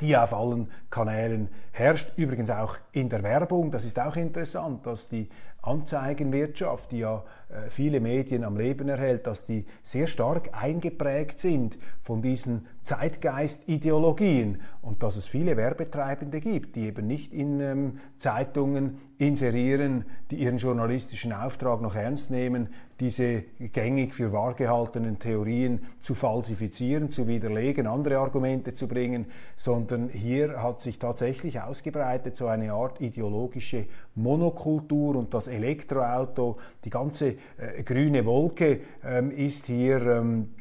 die 0.00 0.16
auf 0.16 0.32
allen 0.32 0.70
Kanälen 0.88 1.50
herrscht. 1.70 2.14
Übrigens 2.16 2.48
auch 2.48 2.78
in 2.92 3.10
der 3.10 3.22
Werbung. 3.22 3.70
Das 3.70 3.84
ist 3.84 3.98
auch 3.98 4.16
interessant, 4.16 4.86
dass 4.86 5.06
die 5.08 5.28
Anzeigenwirtschaft, 5.60 6.92
die 6.92 7.00
ja 7.00 7.22
viele 7.68 8.00
Medien 8.00 8.44
am 8.44 8.56
Leben 8.56 8.88
erhält, 8.88 9.26
dass 9.26 9.46
die 9.46 9.64
sehr 9.82 10.06
stark 10.06 10.50
eingeprägt 10.52 11.40
sind 11.40 11.78
von 12.02 12.22
diesen 12.22 12.66
Zeitgeistideologien 12.82 14.60
und 14.80 15.02
dass 15.02 15.16
es 15.16 15.28
viele 15.28 15.56
Werbetreibende 15.56 16.40
gibt, 16.40 16.76
die 16.76 16.86
eben 16.86 17.06
nicht 17.06 17.32
in 17.32 17.60
ähm, 17.60 18.00
Zeitungen 18.16 18.98
inserieren, 19.18 20.04
die 20.32 20.36
ihren 20.36 20.56
journalistischen 20.56 21.32
Auftrag 21.32 21.80
noch 21.80 21.94
ernst 21.94 22.32
nehmen, 22.32 22.68
diese 22.98 23.44
gängig 23.72 24.14
für 24.14 24.32
wahr 24.32 24.54
gehaltenen 24.54 25.20
Theorien 25.20 25.80
zu 26.00 26.14
falsifizieren, 26.14 27.10
zu 27.10 27.28
widerlegen, 27.28 27.86
andere 27.86 28.18
Argumente 28.18 28.74
zu 28.74 28.88
bringen, 28.88 29.26
sondern 29.56 30.08
hier 30.08 30.60
hat 30.62 30.80
sich 30.80 30.98
tatsächlich 30.98 31.60
ausgebreitet 31.60 32.36
so 32.36 32.48
eine 32.48 32.72
Art 32.72 33.00
ideologische 33.00 33.86
Monokultur 34.16 35.14
und 35.16 35.34
das 35.34 35.46
Elektroauto, 35.46 36.58
die 36.84 36.90
ganze 36.90 37.28
äh, 37.30 37.36
grüne 37.84 38.24
Wolke 38.24 38.80
ähm, 39.04 39.30
ist 39.30 39.66
hier 39.66 40.00
ähm, 40.06 40.54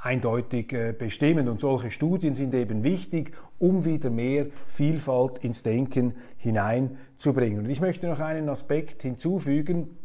eindeutig 0.00 0.72
äh, 0.72 0.92
bestimmen. 0.92 1.48
Und 1.48 1.60
solche 1.60 1.90
Studien 1.90 2.34
sind 2.34 2.54
eben 2.54 2.84
wichtig, 2.84 3.32
um 3.58 3.84
wieder 3.84 4.10
mehr 4.10 4.46
Vielfalt 4.66 5.38
ins 5.44 5.62
Denken 5.62 6.14
hineinzubringen. 6.38 7.60
Und 7.60 7.70
ich 7.70 7.80
möchte 7.80 8.06
noch 8.06 8.20
einen 8.20 8.48
Aspekt 8.48 9.02
hinzufügen, 9.02 9.96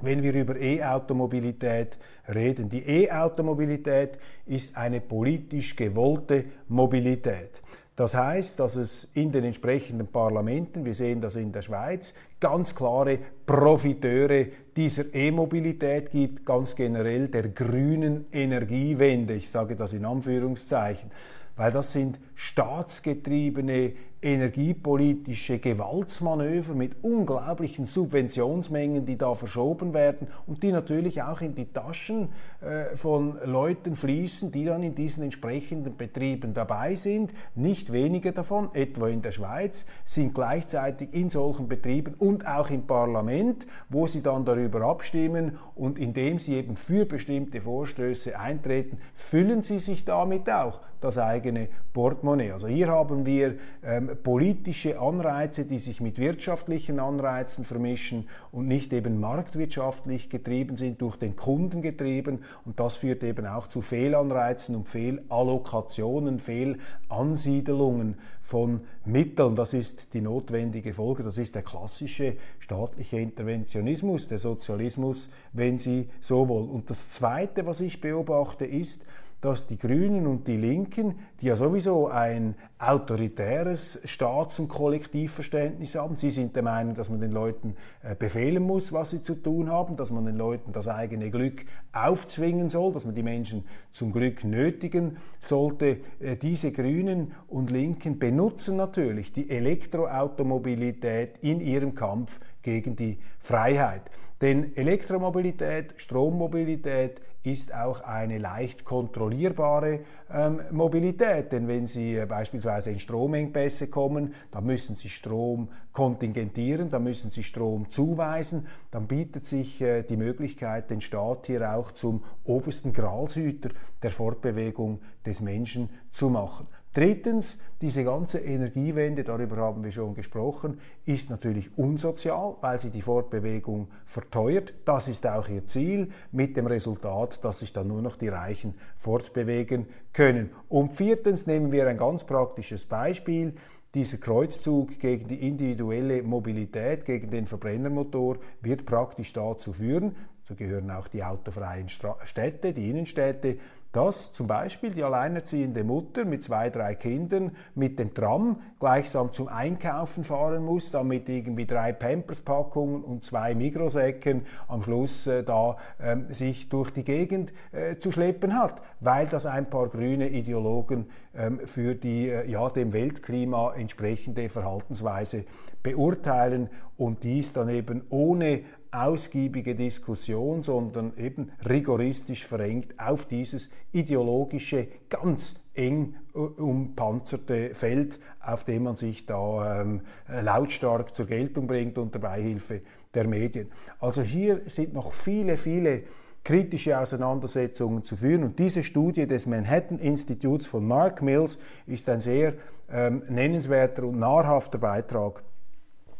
wenn 0.00 0.22
wir 0.22 0.34
über 0.34 0.56
E-Automobilität 0.56 1.98
reden. 2.32 2.68
Die 2.68 2.82
E-Automobilität 2.86 4.18
ist 4.46 4.76
eine 4.76 5.00
politisch 5.00 5.76
gewollte 5.76 6.44
Mobilität. 6.68 7.62
Das 7.96 8.14
heißt, 8.14 8.58
dass 8.58 8.74
es 8.74 9.08
in 9.14 9.30
den 9.30 9.44
entsprechenden 9.44 10.08
Parlamenten, 10.08 10.84
wir 10.84 10.94
sehen 10.94 11.20
das 11.20 11.36
in 11.36 11.52
der 11.52 11.62
Schweiz, 11.62 12.12
ganz 12.40 12.74
klare 12.74 13.18
Profiteure 13.46 14.46
dieser 14.76 15.14
E-Mobilität 15.14 16.10
gibt, 16.10 16.44
ganz 16.44 16.74
generell 16.74 17.28
der 17.28 17.48
grünen 17.50 18.26
Energiewende. 18.32 19.34
Ich 19.34 19.48
sage 19.48 19.76
das 19.76 19.92
in 19.92 20.04
Anführungszeichen, 20.04 21.12
weil 21.54 21.70
das 21.70 21.92
sind 21.92 22.18
staatsgetriebene 22.34 23.92
energiepolitische 24.24 25.58
Gewaltsmanöver 25.58 26.74
mit 26.74 27.04
unglaublichen 27.04 27.84
Subventionsmengen, 27.84 29.04
die 29.04 29.18
da 29.18 29.34
verschoben 29.34 29.92
werden 29.92 30.28
und 30.46 30.62
die 30.62 30.72
natürlich 30.72 31.22
auch 31.22 31.42
in 31.42 31.54
die 31.54 31.70
Taschen 31.70 32.30
äh, 32.62 32.96
von 32.96 33.38
Leuten 33.44 33.94
fließen, 33.94 34.50
die 34.50 34.64
dann 34.64 34.82
in 34.82 34.94
diesen 34.94 35.24
entsprechenden 35.24 35.98
Betrieben 35.98 36.54
dabei 36.54 36.96
sind. 36.96 37.34
Nicht 37.54 37.92
wenige 37.92 38.32
davon, 38.32 38.70
etwa 38.72 39.08
in 39.08 39.20
der 39.20 39.32
Schweiz, 39.32 39.84
sind 40.04 40.34
gleichzeitig 40.34 41.12
in 41.12 41.28
solchen 41.28 41.68
Betrieben 41.68 42.14
und 42.14 42.46
auch 42.46 42.70
im 42.70 42.86
Parlament, 42.86 43.66
wo 43.90 44.06
sie 44.06 44.22
dann 44.22 44.46
darüber 44.46 44.80
abstimmen 44.82 45.58
und 45.74 45.98
indem 45.98 46.38
sie 46.38 46.54
eben 46.54 46.76
für 46.76 47.04
bestimmte 47.04 47.60
Vorstöße 47.60 48.38
eintreten, 48.38 48.98
füllen 49.14 49.62
sie 49.62 49.80
sich 49.80 50.06
damit 50.06 50.48
auch 50.48 50.80
das 51.04 51.18
eigene 51.18 51.68
Portemonnaie. 51.92 52.52
Also 52.52 52.66
hier 52.66 52.88
haben 52.88 53.26
wir 53.26 53.56
ähm, 53.84 54.13
politische 54.14 55.00
Anreize, 55.00 55.64
die 55.64 55.78
sich 55.78 56.00
mit 56.00 56.18
wirtschaftlichen 56.18 57.00
Anreizen 57.00 57.64
vermischen 57.64 58.28
und 58.52 58.66
nicht 58.66 58.92
eben 58.92 59.20
marktwirtschaftlich 59.20 60.30
getrieben 60.30 60.76
sind, 60.76 61.00
durch 61.02 61.16
den 61.16 61.36
Kunden 61.36 61.82
getrieben. 61.82 62.44
Und 62.64 62.80
das 62.80 62.96
führt 62.96 63.22
eben 63.22 63.46
auch 63.46 63.68
zu 63.68 63.82
Fehlanreizen 63.82 64.74
und 64.76 64.88
Fehlallokationen, 64.88 66.38
Fehlansiedelungen 66.38 68.16
von 68.42 68.82
Mitteln. 69.04 69.56
Das 69.56 69.72
ist 69.72 70.12
die 70.14 70.20
notwendige 70.20 70.94
Folge. 70.94 71.22
Das 71.22 71.38
ist 71.38 71.54
der 71.54 71.62
klassische 71.62 72.36
staatliche 72.58 73.18
Interventionismus, 73.18 74.28
der 74.28 74.38
Sozialismus, 74.38 75.30
wenn 75.52 75.78
Sie 75.78 76.08
so 76.20 76.48
wollen. 76.48 76.68
Und 76.68 76.90
das 76.90 77.08
Zweite, 77.08 77.66
was 77.66 77.80
ich 77.80 78.00
beobachte, 78.00 78.66
ist, 78.66 79.04
dass 79.44 79.66
die 79.66 79.76
Grünen 79.76 80.26
und 80.26 80.48
die 80.48 80.56
Linken, 80.56 81.16
die 81.42 81.46
ja 81.48 81.56
sowieso 81.56 82.08
ein 82.08 82.54
autoritäres 82.78 84.00
Staats- 84.04 84.58
und 84.58 84.68
Kollektivverständnis 84.68 85.96
haben, 85.96 86.16
sie 86.16 86.30
sind 86.30 86.56
der 86.56 86.62
Meinung, 86.62 86.94
dass 86.94 87.10
man 87.10 87.20
den 87.20 87.30
Leuten 87.30 87.76
äh, 88.02 88.14
befehlen 88.14 88.62
muss, 88.62 88.90
was 88.94 89.10
sie 89.10 89.22
zu 89.22 89.34
tun 89.34 89.70
haben, 89.70 89.96
dass 89.96 90.10
man 90.10 90.24
den 90.24 90.36
Leuten 90.36 90.72
das 90.72 90.88
eigene 90.88 91.30
Glück 91.30 91.66
aufzwingen 91.92 92.70
soll, 92.70 92.94
dass 92.94 93.04
man 93.04 93.14
die 93.14 93.22
Menschen 93.22 93.66
zum 93.92 94.12
Glück 94.12 94.44
nötigen 94.44 95.18
sollte. 95.40 95.98
Äh, 96.20 96.36
diese 96.36 96.72
Grünen 96.72 97.32
und 97.46 97.70
Linken 97.70 98.18
benutzen 98.18 98.76
natürlich 98.76 99.34
die 99.34 99.50
Elektroautomobilität 99.50 101.36
in 101.42 101.60
ihrem 101.60 101.94
Kampf 101.94 102.40
gegen 102.62 102.96
die 102.96 103.18
Freiheit. 103.40 104.10
Denn 104.40 104.74
Elektromobilität, 104.74 105.92
Strommobilität 105.98 107.20
ist 107.44 107.74
auch 107.74 108.00
eine 108.00 108.38
leicht 108.38 108.84
kontrollierbare 108.84 110.00
ähm, 110.32 110.62
Mobilität. 110.70 111.52
Denn 111.52 111.68
wenn 111.68 111.86
Sie 111.86 112.16
äh, 112.16 112.26
beispielsweise 112.26 112.90
in 112.90 112.98
Stromengpässe 112.98 113.88
kommen, 113.88 114.34
dann 114.50 114.64
müssen 114.64 114.96
Sie 114.96 115.10
Strom 115.10 115.68
kontingentieren, 115.92 116.90
dann 116.90 117.04
müssen 117.04 117.30
Sie 117.30 117.42
Strom 117.42 117.90
zuweisen, 117.90 118.66
dann 118.90 119.06
bietet 119.06 119.46
sich 119.46 119.80
äh, 119.82 120.02
die 120.02 120.16
Möglichkeit, 120.16 120.90
den 120.90 121.02
Staat 121.02 121.46
hier 121.46 121.74
auch 121.74 121.92
zum 121.92 122.24
obersten 122.44 122.94
Gralshüter 122.94 123.70
der 124.02 124.10
Fortbewegung 124.10 125.00
des 125.26 125.40
Menschen 125.40 125.90
zu 126.12 126.30
machen. 126.30 126.66
Drittens, 126.94 127.58
diese 127.80 128.04
ganze 128.04 128.38
Energiewende, 128.38 129.24
darüber 129.24 129.56
haben 129.56 129.82
wir 129.82 129.90
schon 129.90 130.14
gesprochen, 130.14 130.78
ist 131.04 131.28
natürlich 131.28 131.76
unsozial, 131.76 132.54
weil 132.60 132.78
sie 132.78 132.90
die 132.90 133.02
Fortbewegung 133.02 133.88
verteuert. 134.06 134.72
Das 134.84 135.08
ist 135.08 135.26
auch 135.26 135.48
ihr 135.48 135.66
Ziel, 135.66 136.12
mit 136.30 136.56
dem 136.56 136.68
Resultat, 136.68 137.44
dass 137.44 137.58
sich 137.58 137.72
dann 137.72 137.88
nur 137.88 138.00
noch 138.00 138.16
die 138.16 138.28
Reichen 138.28 138.74
fortbewegen 138.96 139.86
können. 140.12 140.50
Und 140.68 140.92
viertens 140.92 141.48
nehmen 141.48 141.72
wir 141.72 141.88
ein 141.88 141.98
ganz 141.98 142.22
praktisches 142.22 142.86
Beispiel. 142.86 143.54
Dieser 143.92 144.18
Kreuzzug 144.18 145.00
gegen 145.00 145.26
die 145.26 145.48
individuelle 145.48 146.22
Mobilität, 146.22 147.04
gegen 147.04 147.28
den 147.28 147.46
Verbrennermotor, 147.46 148.38
wird 148.60 148.86
praktisch 148.86 149.32
dazu 149.32 149.72
führen, 149.72 150.14
so 150.44 150.54
gehören 150.54 150.90
auch 150.90 151.08
die 151.08 151.24
autofreien 151.24 151.88
Städte, 151.88 152.72
die 152.72 152.90
Innenstädte, 152.90 153.58
dass 153.94 154.32
zum 154.32 154.48
Beispiel 154.48 154.90
die 154.90 155.04
alleinerziehende 155.04 155.84
Mutter 155.84 156.24
mit 156.24 156.42
zwei, 156.42 156.68
drei 156.68 156.96
Kindern 156.96 157.52
mit 157.76 157.98
dem 158.00 158.12
Tram 158.12 158.60
gleichsam 158.80 159.30
zum 159.30 159.46
Einkaufen 159.46 160.24
fahren 160.24 160.64
muss, 160.64 160.90
damit 160.90 161.28
irgendwie 161.28 161.64
drei 161.64 161.92
Pampers-Packungen 161.92 163.04
und 163.04 163.24
zwei 163.24 163.54
Mikrosäcken 163.54 164.46
am 164.66 164.82
Schluss 164.82 165.28
äh, 165.28 165.44
da 165.44 165.76
äh, 165.98 166.16
sich 166.34 166.68
durch 166.68 166.90
die 166.90 167.04
Gegend 167.04 167.52
äh, 167.70 167.96
zu 167.96 168.10
schleppen 168.10 168.58
hat, 168.58 168.82
weil 168.98 169.28
das 169.28 169.46
ein 169.46 169.70
paar 169.70 169.86
grüne 169.88 170.28
Ideologen 170.28 171.06
ähm, 171.36 171.60
für 171.64 171.94
die 171.94 172.28
äh, 172.28 172.50
ja, 172.50 172.68
dem 172.70 172.92
Weltklima 172.92 173.74
entsprechende 173.74 174.48
Verhaltensweise 174.48 175.44
beurteilen 175.84 176.68
und 176.96 177.22
dies 177.22 177.52
dann 177.52 177.68
eben 177.68 178.02
ohne 178.10 178.62
ausgiebige 178.94 179.74
Diskussion, 179.74 180.62
sondern 180.62 181.16
eben 181.16 181.50
rigoristisch 181.68 182.46
verengt 182.46 182.94
auf 182.98 183.26
dieses 183.26 183.70
ideologische, 183.92 184.88
ganz 185.08 185.54
eng 185.74 186.14
äh, 186.34 186.38
umpanzerte 186.38 187.74
Feld, 187.74 188.18
auf 188.40 188.64
dem 188.64 188.84
man 188.84 188.96
sich 188.96 189.26
da 189.26 189.82
ähm, 189.82 190.02
lautstark 190.28 191.14
zur 191.14 191.26
Geltung 191.26 191.66
bringt 191.66 191.98
unter 191.98 192.18
Beihilfe 192.18 192.82
der 193.14 193.26
Medien. 193.26 193.70
Also 194.00 194.22
hier 194.22 194.62
sind 194.66 194.94
noch 194.94 195.12
viele, 195.12 195.56
viele 195.56 196.04
kritische 196.44 196.98
Auseinandersetzungen 196.98 198.04
zu 198.04 198.16
führen. 198.16 198.44
Und 198.44 198.58
diese 198.58 198.84
Studie 198.84 199.26
des 199.26 199.46
Manhattan 199.46 199.98
Instituts 199.98 200.66
von 200.66 200.86
Mark 200.86 201.22
Mills 201.22 201.58
ist 201.86 202.08
ein 202.08 202.20
sehr 202.20 202.54
ähm, 202.92 203.22
nennenswerter 203.28 204.04
und 204.04 204.18
nahrhafter 204.18 204.78
Beitrag 204.78 205.42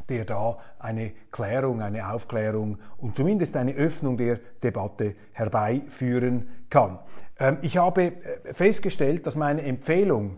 der 0.08 0.25
da 0.25 0.58
eine 0.78 1.12
Klärung, 1.30 1.82
eine 1.82 2.12
Aufklärung 2.12 2.78
und 2.99 3.16
zumindest 3.16 3.56
eine 3.56 3.73
Öffnung 3.73 4.16
der 4.16 4.40
Debatte 4.62 5.14
herbeiführen 5.32 6.49
kann. 6.70 6.99
Ähm, 7.38 7.58
ich 7.62 7.76
habe 7.76 8.02
äh, 8.02 8.52
festgestellt, 8.52 9.26
dass 9.26 9.37
meine 9.37 9.62
Empfehlung 9.62 10.37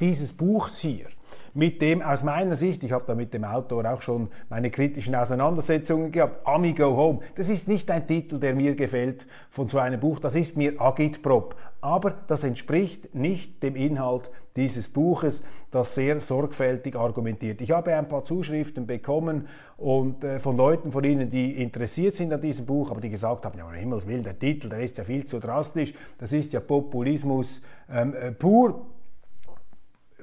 dieses 0.00 0.32
Buchs 0.32 0.78
hier 0.78 1.06
mit 1.54 1.82
dem 1.82 2.02
aus 2.02 2.22
meiner 2.22 2.56
Sicht, 2.56 2.82
ich 2.84 2.92
habe 2.92 3.04
da 3.06 3.14
mit 3.14 3.34
dem 3.34 3.44
Autor 3.44 3.84
auch 3.90 4.02
schon 4.02 4.28
meine 4.48 4.70
kritischen 4.70 5.14
Auseinandersetzungen 5.14 6.12
gehabt, 6.12 6.46
Ami 6.46 6.72
Go 6.72 6.96
Home, 6.96 7.20
das 7.34 7.48
ist 7.48 7.68
nicht 7.68 7.90
ein 7.90 8.06
Titel, 8.06 8.38
der 8.38 8.54
mir 8.54 8.74
gefällt 8.74 9.26
von 9.50 9.68
so 9.68 9.78
einem 9.78 10.00
Buch, 10.00 10.18
das 10.20 10.34
ist 10.34 10.56
mir 10.56 10.80
Agitprop, 10.80 11.54
aber 11.80 12.14
das 12.26 12.44
entspricht 12.44 13.14
nicht 13.14 13.62
dem 13.62 13.76
Inhalt 13.76 14.30
dieses 14.56 14.88
Buches, 14.88 15.44
das 15.70 15.94
sehr 15.94 16.20
sorgfältig 16.20 16.96
argumentiert. 16.96 17.60
Ich 17.60 17.70
habe 17.70 17.94
ein 17.94 18.08
paar 18.08 18.24
Zuschriften 18.24 18.86
bekommen 18.86 19.46
und 19.76 20.24
äh, 20.24 20.40
von 20.40 20.56
Leuten 20.56 20.90
von 20.90 21.04
Ihnen, 21.04 21.30
die 21.30 21.62
interessiert 21.62 22.16
sind 22.16 22.32
an 22.32 22.40
diesem 22.40 22.66
Buch, 22.66 22.90
aber 22.90 23.00
die 23.00 23.10
gesagt 23.10 23.44
haben, 23.44 23.56
ja, 23.56 23.64
um 23.64 23.72
Himmels 23.72 24.06
Willen, 24.06 24.24
der 24.24 24.38
Titel, 24.38 24.68
der 24.68 24.80
ist 24.80 24.98
ja 24.98 25.04
viel 25.04 25.26
zu 25.26 25.38
drastisch, 25.38 25.94
das 26.18 26.32
ist 26.32 26.52
ja 26.52 26.60
Populismus 26.60 27.62
ähm, 27.90 28.14
äh, 28.14 28.32
pur 28.32 28.86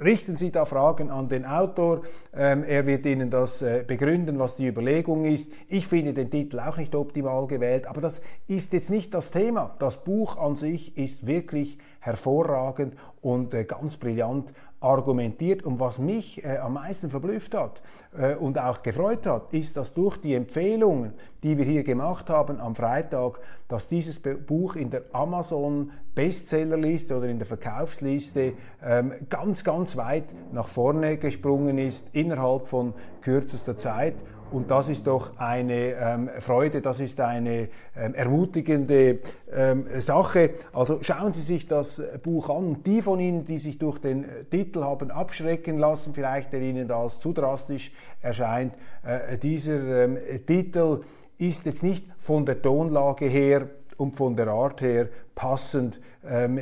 richten 0.02 0.36
Sie 0.36 0.52
da 0.52 0.66
Fragen 0.66 1.10
an 1.10 1.30
den 1.30 1.46
Autor. 1.46 2.02
Ähm, 2.34 2.64
er 2.64 2.86
wird 2.86 3.06
Ihnen 3.06 3.30
das 3.30 3.62
äh, 3.62 3.84
begründen, 3.86 4.40
was 4.40 4.56
die 4.56 4.68
Überlegung 4.68 5.26
ist. 5.26 5.52
Ich 5.68 5.88
finde 5.88 6.14
den 6.14 6.30
Titel 6.30 6.60
auch 6.60 6.78
nicht 6.78 6.96
optimal 6.96 7.48
gewählt, 7.48 7.88
aber 7.88 8.02
das 8.02 8.22
ist 8.48 8.74
jetzt 8.74 8.90
nicht 8.90 9.14
das 9.14 9.32
Thema. 9.32 9.76
Das 9.80 10.04
Buch 10.04 10.38
an 10.38 10.56
sich 10.56 10.98
ist 10.98 11.28
wirklich 11.28 11.78
hervorragend 12.00 12.96
und 13.22 13.54
äh, 13.54 13.64
ganz 13.64 13.98
brillant 13.98 14.54
argumentiert. 14.86 15.64
Und 15.64 15.80
was 15.80 16.00
mich 16.00 16.44
äh, 16.44 16.58
am 16.58 16.74
meisten 16.74 17.10
verblüfft 17.10 17.56
hat 17.56 17.82
äh, 18.18 18.36
und 18.36 18.60
auch 18.60 18.84
gefreut 18.84 19.26
hat, 19.26 19.52
ist, 19.54 19.76
dass 19.78 19.94
durch 19.94 20.18
die 20.18 20.36
Empfehlungen, 20.36 21.14
die 21.44 21.58
wir 21.58 21.66
hier 21.66 21.84
gemacht 21.84 22.30
haben 22.30 22.60
am 22.60 22.76
Freitag, 22.76 23.40
dass 23.68 23.88
dieses 23.88 24.22
Buch 24.22 24.76
in 24.76 24.92
der 24.92 25.04
Amazon 25.12 25.92
Bestsellerliste 26.14 27.18
oder 27.18 27.28
in 27.28 27.40
der 27.40 27.48
Verkaufsliste 27.48 28.54
ähm, 28.84 29.14
ganz, 29.30 29.64
ganz 29.64 29.98
weit 29.98 30.26
nach 30.54 30.68
vorne 30.68 31.18
gesprungen 31.18 31.78
ist 31.78 32.10
innerhalb 32.14 32.68
von 32.68 32.94
kürzester 33.22 33.78
Zeit. 33.78 34.16
Und 34.52 34.72
das 34.72 34.90
ist 34.90 35.08
doch 35.08 35.38
eine 35.38 35.94
ähm, 35.94 36.30
Freude, 36.40 36.82
das 36.82 37.00
ist 37.00 37.20
eine 37.20 37.68
ähm, 37.98 38.14
ermutigende 38.14 39.20
ähm, 39.54 39.86
Sache. 40.00 40.52
Also 40.72 41.00
schauen 41.02 41.34
Sie 41.34 41.42
sich 41.42 41.68
das 41.68 42.02
Buch 42.24 42.50
an. 42.50 42.84
Die 42.84 43.02
von 43.02 43.20
Ihnen, 43.20 43.46
die 43.46 43.58
sich 43.58 43.78
durch 43.80 44.00
den 44.00 44.26
Titel 44.50 44.84
haben 44.84 45.12
abschrecken 45.12 45.78
lassen, 45.78 46.14
vielleicht 46.14 46.54
der 46.54 46.62
Ihnen 46.62 46.88
da 46.88 47.02
als 47.02 47.20
zu 47.20 47.34
drastisch 47.34 47.92
erscheint, 48.22 48.74
äh, 49.04 49.38
dieser 49.38 50.04
ähm, 50.04 50.18
Titel 50.46 51.02
ist 51.38 51.66
jetzt 51.66 51.84
nicht 51.84 52.06
von 52.18 52.46
der 52.46 52.62
Tonlage 52.62 53.26
her 53.26 53.68
und 53.98 54.16
von 54.16 54.36
der 54.36 54.48
Art 54.48 54.82
her 54.82 55.10
passend 55.34 56.00
ähm, 56.28 56.60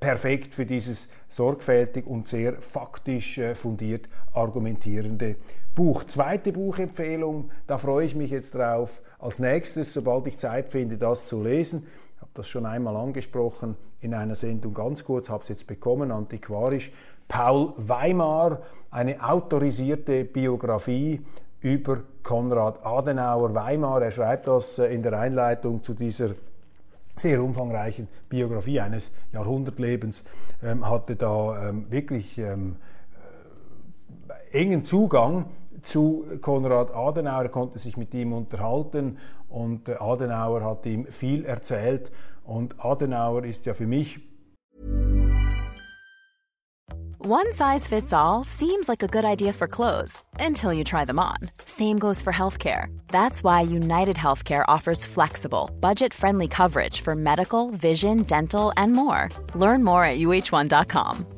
perfekt 0.00 0.54
für 0.54 0.66
dieses 0.66 1.08
sorgfältig 1.28 2.06
und 2.06 2.28
sehr 2.28 2.54
faktisch 2.60 3.38
äh, 3.38 3.54
fundiert 3.54 4.08
argumentierende 4.34 5.36
Buch. 5.78 6.02
Zweite 6.02 6.50
Buchempfehlung, 6.50 7.50
da 7.68 7.78
freue 7.78 8.04
ich 8.04 8.16
mich 8.16 8.32
jetzt 8.32 8.56
drauf, 8.56 9.00
als 9.20 9.38
nächstes, 9.38 9.94
sobald 9.94 10.26
ich 10.26 10.36
Zeit 10.36 10.72
finde, 10.72 10.98
das 10.98 11.28
zu 11.28 11.40
lesen. 11.40 11.86
Ich 12.16 12.20
habe 12.20 12.32
das 12.34 12.48
schon 12.48 12.66
einmal 12.66 12.96
angesprochen 12.96 13.76
in 14.00 14.12
einer 14.12 14.34
Sendung 14.34 14.74
ganz 14.74 15.04
kurz, 15.04 15.30
habe 15.30 15.44
es 15.44 15.48
jetzt 15.50 15.68
bekommen, 15.68 16.10
antiquarisch. 16.10 16.90
Paul 17.28 17.74
Weimar, 17.76 18.62
eine 18.90 19.22
autorisierte 19.22 20.24
Biografie 20.24 21.24
über 21.60 22.00
Konrad 22.24 22.84
Adenauer. 22.84 23.54
Weimar, 23.54 24.02
er 24.02 24.10
schreibt 24.10 24.48
das 24.48 24.80
äh, 24.80 24.92
in 24.92 25.04
der 25.04 25.12
Einleitung 25.12 25.84
zu 25.84 25.94
dieser 25.94 26.30
sehr 27.14 27.40
umfangreichen 27.40 28.08
Biografie 28.28 28.80
eines 28.80 29.12
Jahrhundertlebens, 29.32 30.24
ähm, 30.60 30.90
hatte 30.90 31.14
da 31.14 31.68
ähm, 31.68 31.88
wirklich 31.88 32.36
ähm, 32.36 32.74
äh, 34.52 34.58
engen 34.60 34.84
Zugang 34.84 35.46
zu 35.82 36.24
Konrad 36.40 36.94
Adenauer, 36.94 37.44
er 37.44 37.48
konnte 37.48 37.78
sich 37.78 37.96
mit 37.96 38.14
ihm 38.14 38.32
unterhalten 38.32 39.18
und 39.48 39.88
Adenauer 40.00 40.62
hat 40.64 40.86
ihm 40.86 41.06
viel 41.06 41.44
erzählt 41.44 42.10
und 42.44 42.84
Adenauer 42.84 43.44
ist 43.44 43.66
ja 43.66 43.74
für 43.74 43.86
mich 43.86 44.20
One 47.20 47.52
size 47.52 47.86
fits 47.86 48.12
all 48.12 48.44
seems 48.44 48.88
like 48.88 49.02
a 49.02 49.08
good 49.08 49.24
idea 49.24 49.52
for 49.52 49.66
clothes 49.66 50.22
until 50.38 50.72
you 50.72 50.84
try 50.84 51.04
them 51.04 51.18
on. 51.18 51.50
Same 51.66 51.98
goes 51.98 52.22
for 52.22 52.32
healthcare. 52.32 52.86
That's 53.08 53.42
why 53.42 53.60
United 53.62 54.16
Healthcare 54.16 54.64
offers 54.68 55.04
flexible, 55.04 55.68
budget-friendly 55.80 56.48
coverage 56.48 57.00
for 57.00 57.16
medical, 57.16 57.70
vision, 57.72 58.22
dental 58.22 58.72
and 58.76 58.92
more. 58.92 59.28
Learn 59.54 59.82
more 59.82 60.04
at 60.04 60.20
uh1.com. 60.20 61.37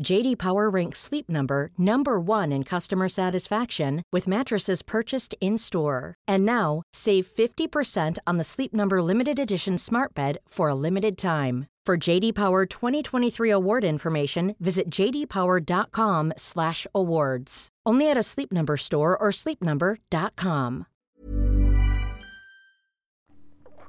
JD 0.00 0.38
Power 0.38 0.70
ranks 0.70 1.00
Sleep 1.00 1.28
Number 1.28 1.70
number 1.76 2.20
1 2.20 2.52
in 2.52 2.62
customer 2.64 3.08
satisfaction 3.08 4.02
with 4.12 4.28
mattresses 4.28 4.82
purchased 4.82 5.34
in-store. 5.40 6.14
And 6.28 6.44
now, 6.44 6.82
save 6.92 7.26
50% 7.26 8.18
on 8.26 8.36
the 8.36 8.44
Sleep 8.44 8.74
Number 8.74 9.00
limited 9.02 9.38
edition 9.38 9.78
Smart 9.78 10.14
Bed 10.14 10.36
for 10.48 10.68
a 10.68 10.74
limited 10.74 11.16
time. 11.16 11.66
For 11.84 11.96
JD 11.96 12.34
Power 12.34 12.64
2023 12.64 13.50
award 13.50 13.84
information, 13.84 14.54
visit 14.60 14.88
jdpower.com/awards. 14.88 17.68
Only 17.84 18.08
at 18.08 18.16
a 18.16 18.22
Sleep 18.22 18.52
Number 18.52 18.76
store 18.76 19.18
or 19.18 19.32
sleepnumber.com. 19.32 20.86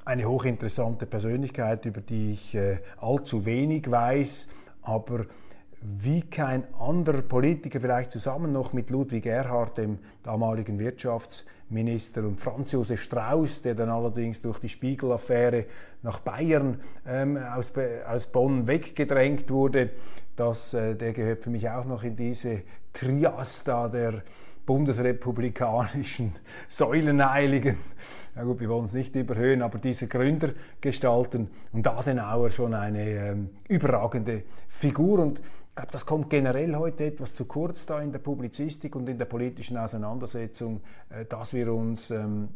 Eine 0.06 0.28
hochinteressante 0.28 1.06
Persönlichkeit, 1.06 1.86
über 1.86 2.02
die 2.02 2.32
ich 2.32 2.54
äh, 2.56 2.80
allzu 3.00 3.46
wenig 3.46 3.90
weiß, 3.90 4.48
aber 4.82 5.24
wie 5.84 6.22
kein 6.22 6.64
anderer 6.74 7.20
Politiker, 7.20 7.78
vielleicht 7.78 8.10
zusammen 8.10 8.52
noch 8.52 8.72
mit 8.72 8.88
Ludwig 8.88 9.26
Erhard, 9.26 9.76
dem 9.76 9.98
damaligen 10.22 10.78
Wirtschaftsminister, 10.78 12.22
und 12.22 12.40
Franz 12.40 12.72
Josef 12.72 13.02
Strauß, 13.02 13.60
der 13.62 13.74
dann 13.74 13.90
allerdings 13.90 14.40
durch 14.40 14.58
die 14.60 14.70
Spiegel-Affäre 14.70 15.66
nach 16.02 16.20
Bayern 16.20 16.80
ähm, 17.06 17.36
aus, 17.36 17.72
aus 18.08 18.26
Bonn 18.28 18.66
weggedrängt 18.66 19.50
wurde. 19.50 19.90
Das, 20.36 20.72
äh, 20.72 20.94
der 20.94 21.12
gehört 21.12 21.44
für 21.44 21.50
mich 21.50 21.68
auch 21.68 21.84
noch 21.84 22.02
in 22.02 22.16
diese 22.16 22.62
Trias 22.94 23.64
da 23.64 23.88
der 23.88 24.22
bundesrepublikanischen 24.64 26.32
Säulenheiligen. 26.68 27.76
Ja 28.34 28.42
gut, 28.42 28.60
wir 28.60 28.70
wollen 28.70 28.86
es 28.86 28.94
nicht 28.94 29.14
überhöhen, 29.14 29.60
aber 29.60 29.78
diese 29.78 30.08
Gründer 30.08 30.50
gestalten 30.80 31.50
und 31.72 31.86
Adenauer 31.86 32.50
schon 32.50 32.72
eine 32.72 33.06
ähm, 33.06 33.50
überragende 33.68 34.44
Figur 34.68 35.18
und 35.20 35.40
ich 35.74 35.76
glaube, 35.76 35.90
das 35.90 36.06
kommt 36.06 36.30
generell 36.30 36.76
heute 36.76 37.04
etwas 37.06 37.34
zu 37.34 37.46
kurz 37.46 37.84
da 37.84 38.00
in 38.00 38.12
der 38.12 38.20
Publizistik 38.20 38.94
und 38.94 39.08
in 39.08 39.18
der 39.18 39.24
politischen 39.24 39.76
Auseinandersetzung, 39.76 40.82
äh, 41.10 41.24
dass 41.24 41.52
wir 41.52 41.74
uns 41.74 42.12
ähm, 42.12 42.48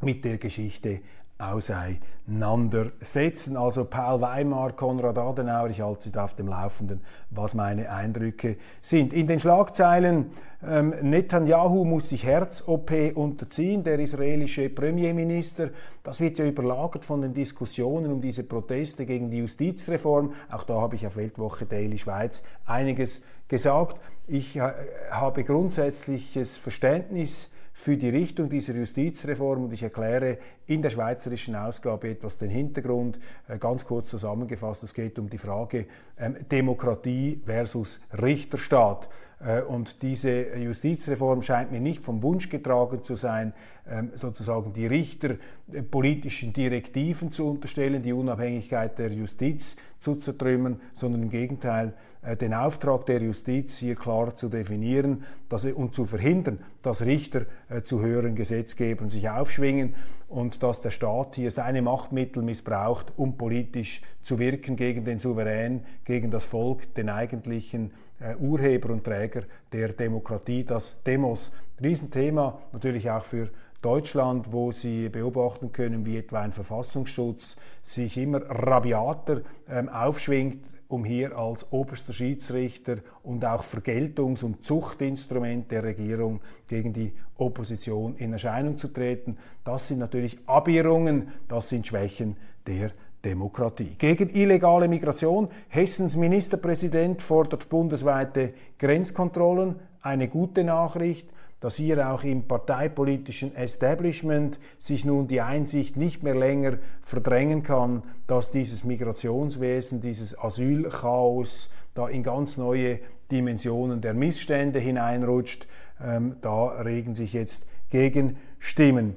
mit 0.00 0.24
der 0.24 0.38
Geschichte 0.38 1.00
auseinandersetzen. 1.40 3.56
Also 3.56 3.84
Paul 3.84 4.20
Weimar, 4.20 4.72
Konrad 4.72 5.18
Adenauer, 5.18 5.70
ich 5.70 5.80
halte 5.80 6.10
Sie 6.10 6.18
auf 6.18 6.34
dem 6.34 6.48
Laufenden, 6.48 7.00
was 7.30 7.54
meine 7.54 7.90
Eindrücke 7.90 8.56
sind. 8.80 9.12
In 9.12 9.26
den 9.26 9.40
Schlagzeilen 9.40 10.26
ähm, 10.66 10.94
Netanyahu 11.02 11.84
muss 11.84 12.10
sich 12.10 12.24
Herz-OP 12.24 12.92
unterziehen, 13.14 13.82
der 13.82 13.98
israelische 13.98 14.68
Premierminister. 14.68 15.70
Das 16.02 16.20
wird 16.20 16.38
ja 16.38 16.44
überlagert 16.44 17.04
von 17.04 17.22
den 17.22 17.32
Diskussionen 17.32 18.12
um 18.12 18.20
diese 18.20 18.44
Proteste 18.44 19.06
gegen 19.06 19.30
die 19.30 19.38
Justizreform. 19.38 20.34
Auch 20.50 20.64
da 20.64 20.80
habe 20.80 20.96
ich 20.96 21.06
auf 21.06 21.16
Weltwoche 21.16 21.64
Daily 21.64 21.98
Schweiz 21.98 22.42
einiges 22.66 23.22
gesagt. 23.48 23.98
Ich 24.26 24.56
äh, 24.56 24.72
habe 25.10 25.44
grundsätzliches 25.44 26.58
Verständnis 26.58 27.50
für 27.80 27.96
die 27.96 28.10
Richtung 28.10 28.50
dieser 28.50 28.74
Justizreform 28.74 29.64
und 29.64 29.72
ich 29.72 29.82
erkläre 29.82 30.36
in 30.66 30.82
der 30.82 30.90
schweizerischen 30.90 31.56
Ausgabe 31.56 32.10
etwas 32.10 32.36
den 32.36 32.50
Hintergrund. 32.50 33.18
Äh, 33.48 33.56
ganz 33.56 33.86
kurz 33.86 34.10
zusammengefasst, 34.10 34.82
es 34.82 34.92
geht 34.92 35.18
um 35.18 35.30
die 35.30 35.38
Frage 35.38 35.86
ähm, 36.18 36.36
Demokratie 36.50 37.40
versus 37.46 38.00
Richterstaat. 38.22 39.08
Äh, 39.42 39.62
und 39.62 40.02
diese 40.02 40.58
Justizreform 40.58 41.40
scheint 41.40 41.72
mir 41.72 41.80
nicht 41.80 42.04
vom 42.04 42.22
Wunsch 42.22 42.50
getragen 42.50 43.02
zu 43.02 43.14
sein, 43.14 43.54
ähm, 43.88 44.10
sozusagen 44.14 44.74
die 44.74 44.86
Richter 44.86 45.36
äh, 45.72 45.80
politischen 45.80 46.52
Direktiven 46.52 47.32
zu 47.32 47.48
unterstellen, 47.48 48.02
die 48.02 48.12
Unabhängigkeit 48.12 48.98
der 48.98 49.10
Justiz 49.10 49.76
zu 49.98 50.16
zertrümmern, 50.16 50.82
sondern 50.92 51.22
im 51.22 51.30
Gegenteil 51.30 51.94
den 52.40 52.52
Auftrag 52.52 53.06
der 53.06 53.22
Justiz 53.22 53.78
hier 53.78 53.94
klar 53.94 54.36
zu 54.36 54.50
definieren 54.50 55.24
dass, 55.48 55.64
und 55.64 55.94
zu 55.94 56.04
verhindern, 56.04 56.58
dass 56.82 57.06
Richter 57.06 57.46
zu 57.82 58.02
höheren 58.02 58.34
Gesetzgebern 58.34 59.08
sich 59.08 59.30
aufschwingen 59.30 59.94
und 60.28 60.62
dass 60.62 60.80
der 60.80 60.90
Staat 60.90 61.34
hier 61.34 61.50
seine 61.50 61.82
Machtmittel 61.82 62.42
missbraucht, 62.42 63.12
um 63.16 63.36
politisch 63.36 64.00
zu 64.22 64.38
wirken 64.38 64.76
gegen 64.76 65.04
den 65.04 65.18
Souverän, 65.18 65.84
gegen 66.04 66.30
das 66.30 66.44
Volk, 66.44 66.94
den 66.94 67.08
eigentlichen 67.08 67.90
äh, 68.20 68.36
Urheber 68.36 68.90
und 68.90 69.04
Träger 69.04 69.42
der 69.72 69.88
Demokratie, 69.88 70.64
das 70.64 71.02
Demos. 71.02 71.52
Riesenthema 71.82 72.60
natürlich 72.72 73.10
auch 73.10 73.24
für 73.24 73.48
Deutschland, 73.82 74.52
wo 74.52 74.72
Sie 74.72 75.08
beobachten 75.08 75.72
können, 75.72 76.04
wie 76.04 76.18
etwa 76.18 76.40
ein 76.40 76.52
Verfassungsschutz 76.52 77.56
sich 77.82 78.16
immer 78.18 78.42
rabiater 78.42 79.40
ähm, 79.68 79.88
aufschwingt, 79.88 80.64
um 80.88 81.04
hier 81.04 81.38
als 81.38 81.72
oberster 81.72 82.12
Schiedsrichter 82.12 82.96
und 83.22 83.44
auch 83.44 83.62
Vergeltungs- 83.62 84.44
und 84.44 84.66
Zuchtinstrument 84.66 85.70
der 85.70 85.84
Regierung 85.84 86.40
gegen 86.66 86.92
die 86.92 87.12
Opposition 87.38 88.16
in 88.16 88.32
Erscheinung 88.32 88.76
zu 88.76 88.88
treten. 88.88 89.38
Das 89.64 89.88
sind 89.88 90.00
natürlich 90.00 90.38
Abirrungen, 90.46 91.28
das 91.48 91.70
sind 91.70 91.86
Schwächen 91.86 92.36
der 92.66 92.90
Demokratie. 93.24 93.94
Gegen 93.98 94.30
illegale 94.30 94.88
Migration. 94.88 95.48
Hessens 95.68 96.16
Ministerpräsident 96.16 97.22
fordert 97.22 97.68
bundesweite 97.68 98.54
Grenzkontrollen. 98.78 99.76
Eine 100.02 100.28
gute 100.28 100.64
Nachricht, 100.64 101.28
dass 101.60 101.76
hier 101.76 102.10
auch 102.10 102.24
im 102.24 102.48
parteipolitischen 102.48 103.54
Establishment 103.54 104.58
sich 104.78 105.04
nun 105.04 105.28
die 105.28 105.42
Einsicht 105.42 105.96
nicht 105.96 106.22
mehr 106.22 106.34
länger 106.34 106.78
verdrängen 107.02 107.62
kann, 107.62 108.02
dass 108.26 108.50
dieses 108.50 108.84
Migrationswesen, 108.84 110.00
dieses 110.00 110.38
Asylchaos 110.38 111.70
da 111.94 112.08
in 112.08 112.22
ganz 112.22 112.56
neue 112.56 113.00
Dimensionen 113.30 114.00
der 114.00 114.14
Missstände 114.14 114.78
hineinrutscht. 114.78 115.68
Ähm, 116.02 116.36
da 116.40 116.80
regen 116.80 117.14
sich 117.14 117.34
jetzt 117.34 117.66
Gegenstimmen. 117.90 119.16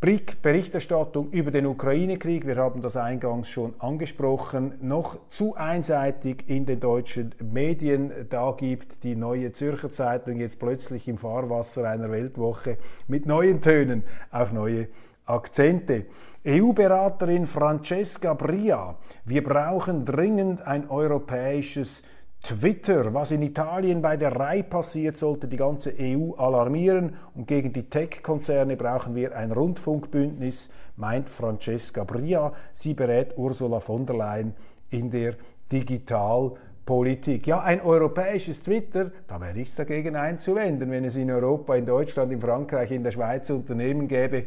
Berichterstattung 0.00 1.30
über 1.32 1.50
den 1.50 1.66
Ukraine-Krieg, 1.66 2.46
wir 2.46 2.54
haben 2.54 2.82
das 2.82 2.96
eingangs 2.96 3.48
schon 3.48 3.74
angesprochen, 3.80 4.74
noch 4.80 5.18
zu 5.30 5.56
einseitig 5.56 6.44
in 6.46 6.66
den 6.66 6.78
deutschen 6.78 7.34
Medien. 7.40 8.12
Da 8.30 8.54
gibt 8.56 9.02
die 9.02 9.16
neue 9.16 9.50
Zürcher 9.50 9.90
Zeitung 9.90 10.38
jetzt 10.38 10.60
plötzlich 10.60 11.08
im 11.08 11.18
Fahrwasser 11.18 11.90
einer 11.90 12.12
Weltwoche 12.12 12.78
mit 13.08 13.26
neuen 13.26 13.60
Tönen 13.60 14.04
auf 14.30 14.52
neue 14.52 14.86
Akzente. 15.26 16.06
EU-Beraterin 16.46 17.46
Francesca 17.46 18.34
Bria, 18.34 18.96
wir 19.24 19.42
brauchen 19.42 20.04
dringend 20.04 20.64
ein 20.64 20.88
europäisches 20.88 22.04
Twitter, 22.42 23.12
was 23.12 23.32
in 23.32 23.42
Italien 23.42 24.00
bei 24.00 24.16
der 24.16 24.34
RAI 24.34 24.62
passiert, 24.62 25.16
sollte 25.16 25.48
die 25.48 25.56
ganze 25.56 25.92
EU 25.98 26.34
alarmieren 26.36 27.16
und 27.34 27.46
gegen 27.46 27.72
die 27.72 27.90
Tech-Konzerne 27.90 28.76
brauchen 28.76 29.14
wir 29.14 29.36
ein 29.36 29.52
Rundfunkbündnis, 29.52 30.70
meint 30.96 31.28
Francesca 31.28 32.04
Bria. 32.04 32.52
Sie 32.72 32.94
berät 32.94 33.36
Ursula 33.36 33.80
von 33.80 34.06
der 34.06 34.16
Leyen 34.16 34.54
in 34.90 35.10
der 35.10 35.34
Digitalpolitik. 35.70 37.46
Ja, 37.46 37.60
ein 37.60 37.80
europäisches 37.80 38.62
Twitter, 38.62 39.10
da 39.26 39.40
wäre 39.40 39.54
nichts 39.54 39.74
dagegen 39.74 40.16
einzuwenden, 40.16 40.90
wenn 40.90 41.04
es 41.04 41.16
in 41.16 41.30
Europa, 41.30 41.74
in 41.74 41.86
Deutschland, 41.86 42.32
in 42.32 42.40
Frankreich, 42.40 42.92
in 42.92 43.02
der 43.02 43.10
Schweiz 43.10 43.50
Unternehmen 43.50 44.08
gäbe, 44.08 44.44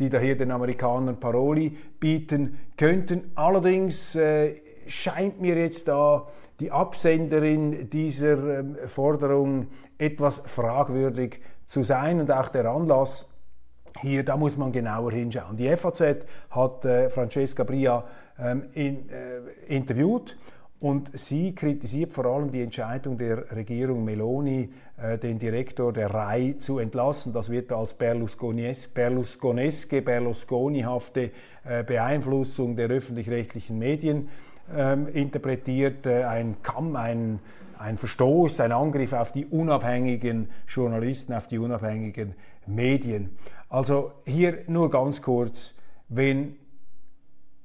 die 0.00 0.10
da 0.10 0.18
hier 0.18 0.36
den 0.36 0.50
Amerikanern 0.50 1.20
Paroli 1.20 1.76
bieten 2.00 2.58
könnten. 2.76 3.30
Allerdings 3.36 4.16
äh, 4.16 4.56
scheint 4.86 5.40
mir 5.40 5.56
jetzt 5.56 5.86
da 5.86 6.26
die 6.60 6.70
Absenderin 6.70 7.90
dieser 7.90 8.60
ähm, 8.60 8.76
Forderung 8.86 9.68
etwas 9.98 10.42
fragwürdig 10.44 11.40
zu 11.66 11.82
sein 11.82 12.20
und 12.20 12.30
auch 12.30 12.48
der 12.48 12.66
Anlass 12.66 13.28
hier, 14.00 14.24
da 14.24 14.36
muss 14.36 14.56
man 14.56 14.72
genauer 14.72 15.12
hinschauen. 15.12 15.56
Die 15.56 15.74
FAZ 15.76 16.26
hat 16.50 16.84
äh, 16.84 17.10
Francesca 17.10 17.62
Bria 17.62 18.04
ähm, 18.38 18.64
in, 18.74 19.08
äh, 19.08 19.38
interviewt 19.68 20.36
und 20.80 21.18
sie 21.18 21.54
kritisiert 21.54 22.12
vor 22.12 22.26
allem 22.26 22.50
die 22.50 22.62
Entscheidung 22.62 23.16
der 23.16 23.56
Regierung 23.56 24.04
Meloni, 24.04 24.70
äh, 25.00 25.16
den 25.16 25.38
Direktor 25.38 25.92
der 25.92 26.12
RAI 26.12 26.56
zu 26.58 26.78
entlassen. 26.78 27.32
Das 27.32 27.50
wird 27.50 27.72
als 27.72 27.94
Berlusconeske, 27.94 30.02
Berlusconihafte 30.02 31.30
äh, 31.64 31.84
Beeinflussung 31.84 32.76
der 32.76 32.88
öffentlich-rechtlichen 32.88 33.78
Medien 33.78 34.28
ähm, 34.74 35.08
interpretiert, 35.08 36.06
äh, 36.06 36.24
ein 36.24 36.62
Kamm, 36.62 36.96
ein, 36.96 37.40
ein 37.78 37.96
Verstoß, 37.96 38.60
ein 38.60 38.72
Angriff 38.72 39.12
auf 39.12 39.32
die 39.32 39.46
unabhängigen 39.46 40.48
Journalisten, 40.66 41.34
auf 41.34 41.46
die 41.46 41.58
unabhängigen 41.58 42.34
Medien. 42.66 43.36
Also 43.68 44.12
hier 44.24 44.58
nur 44.68 44.90
ganz 44.90 45.20
kurz, 45.20 45.74
wenn 46.08 46.56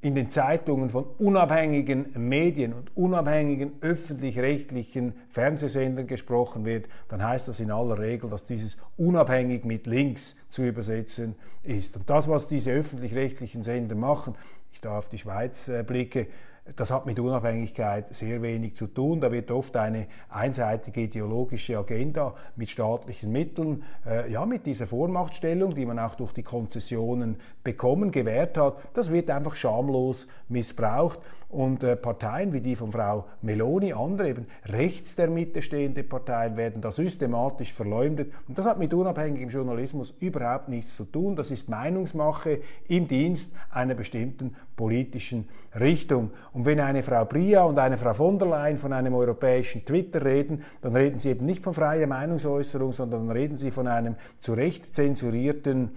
in 0.01 0.15
den 0.15 0.29
Zeitungen 0.29 0.89
von 0.89 1.05
unabhängigen 1.17 2.07
Medien 2.15 2.73
und 2.73 2.95
unabhängigen 2.95 3.73
öffentlich-rechtlichen 3.81 5.13
Fernsehsendern 5.29 6.07
gesprochen 6.07 6.63
wird, 6.63 6.87
dann 7.09 7.21
heißt 7.21 7.49
das 7.49 7.59
in 7.59 7.69
aller 7.69 7.99
Regel, 7.99 8.29
dass 8.29 8.45
dieses 8.45 8.77
unabhängig 8.95 9.65
mit 9.65 9.87
Links 9.87 10.37
zu 10.49 10.63
übersetzen 10.63 11.35
ist. 11.63 11.97
Und 11.97 12.09
das, 12.09 12.29
was 12.29 12.47
diese 12.47 12.71
öffentlich-rechtlichen 12.71 13.61
Sender 13.61 13.95
machen, 13.95 14.35
ich 14.71 14.79
da 14.79 14.97
auf 14.97 15.09
die 15.09 15.17
Schweiz 15.17 15.67
äh, 15.67 15.83
blicke, 15.83 16.27
das 16.75 16.91
hat 16.91 17.05
mit 17.05 17.19
Unabhängigkeit 17.19 18.13
sehr 18.13 18.41
wenig 18.41 18.75
zu 18.75 18.87
tun. 18.87 19.21
Da 19.21 19.31
wird 19.31 19.51
oft 19.51 19.75
eine 19.75 20.07
einseitige 20.29 21.01
ideologische 21.01 21.77
Agenda 21.77 22.35
mit 22.55 22.69
staatlichen 22.69 23.31
Mitteln, 23.31 23.83
äh, 24.05 24.31
ja, 24.31 24.45
mit 24.45 24.65
dieser 24.65 24.85
Vormachtstellung, 24.85 25.73
die 25.75 25.85
man 25.85 25.99
auch 25.99 26.15
durch 26.15 26.33
die 26.33 26.43
Konzessionen 26.43 27.37
bekommen, 27.71 28.11
gewährt 28.11 28.57
hat, 28.57 28.77
das 28.93 29.11
wird 29.11 29.29
einfach 29.29 29.55
schamlos 29.55 30.27
missbraucht. 30.47 31.19
Und 31.49 31.83
äh, 31.83 31.95
Parteien 31.95 32.53
wie 32.53 32.61
die 32.61 32.75
von 32.75 32.91
Frau 32.91 33.25
Meloni, 33.41 33.91
andere 33.91 34.29
eben 34.29 34.45
rechts 34.65 35.15
der 35.15 35.31
Mitte 35.31 35.63
stehende 35.63 36.03
Parteien, 36.03 36.57
werden 36.57 36.79
da 36.79 36.91
systematisch 36.91 37.73
verleumdet. 37.73 38.31
Und 38.47 38.59
das 38.59 38.67
hat 38.67 38.77
mit 38.77 38.93
unabhängigem 38.93 39.49
Journalismus 39.49 40.15
überhaupt 40.19 40.69
nichts 40.69 40.95
zu 40.95 41.05
tun. 41.05 41.35
Das 41.35 41.49
ist 41.49 41.67
Meinungsmache 41.67 42.59
im 42.87 43.07
Dienst 43.07 43.51
einer 43.71 43.95
bestimmten 43.95 44.55
politischen 44.75 45.49
Richtung. 45.79 46.29
Und 46.53 46.65
wenn 46.65 46.79
eine 46.79 47.01
Frau 47.01 47.25
Bria 47.25 47.63
und 47.63 47.79
eine 47.79 47.97
Frau 47.97 48.13
von 48.13 48.37
der 48.37 48.47
Leyen 48.47 48.77
von 48.77 48.93
einem 48.93 49.15
europäischen 49.15 49.83
Twitter 49.83 50.23
reden, 50.23 50.63
dann 50.81 50.95
reden 50.95 51.19
sie 51.19 51.29
eben 51.29 51.47
nicht 51.47 51.63
von 51.63 51.73
freier 51.73 52.05
Meinungsäußerung, 52.05 52.91
sondern 52.91 53.31
reden 53.31 53.57
sie 53.57 53.71
von 53.71 53.87
einem 53.87 54.15
zu 54.39 54.53
Recht 54.53 54.93
zensurierten 54.93 55.89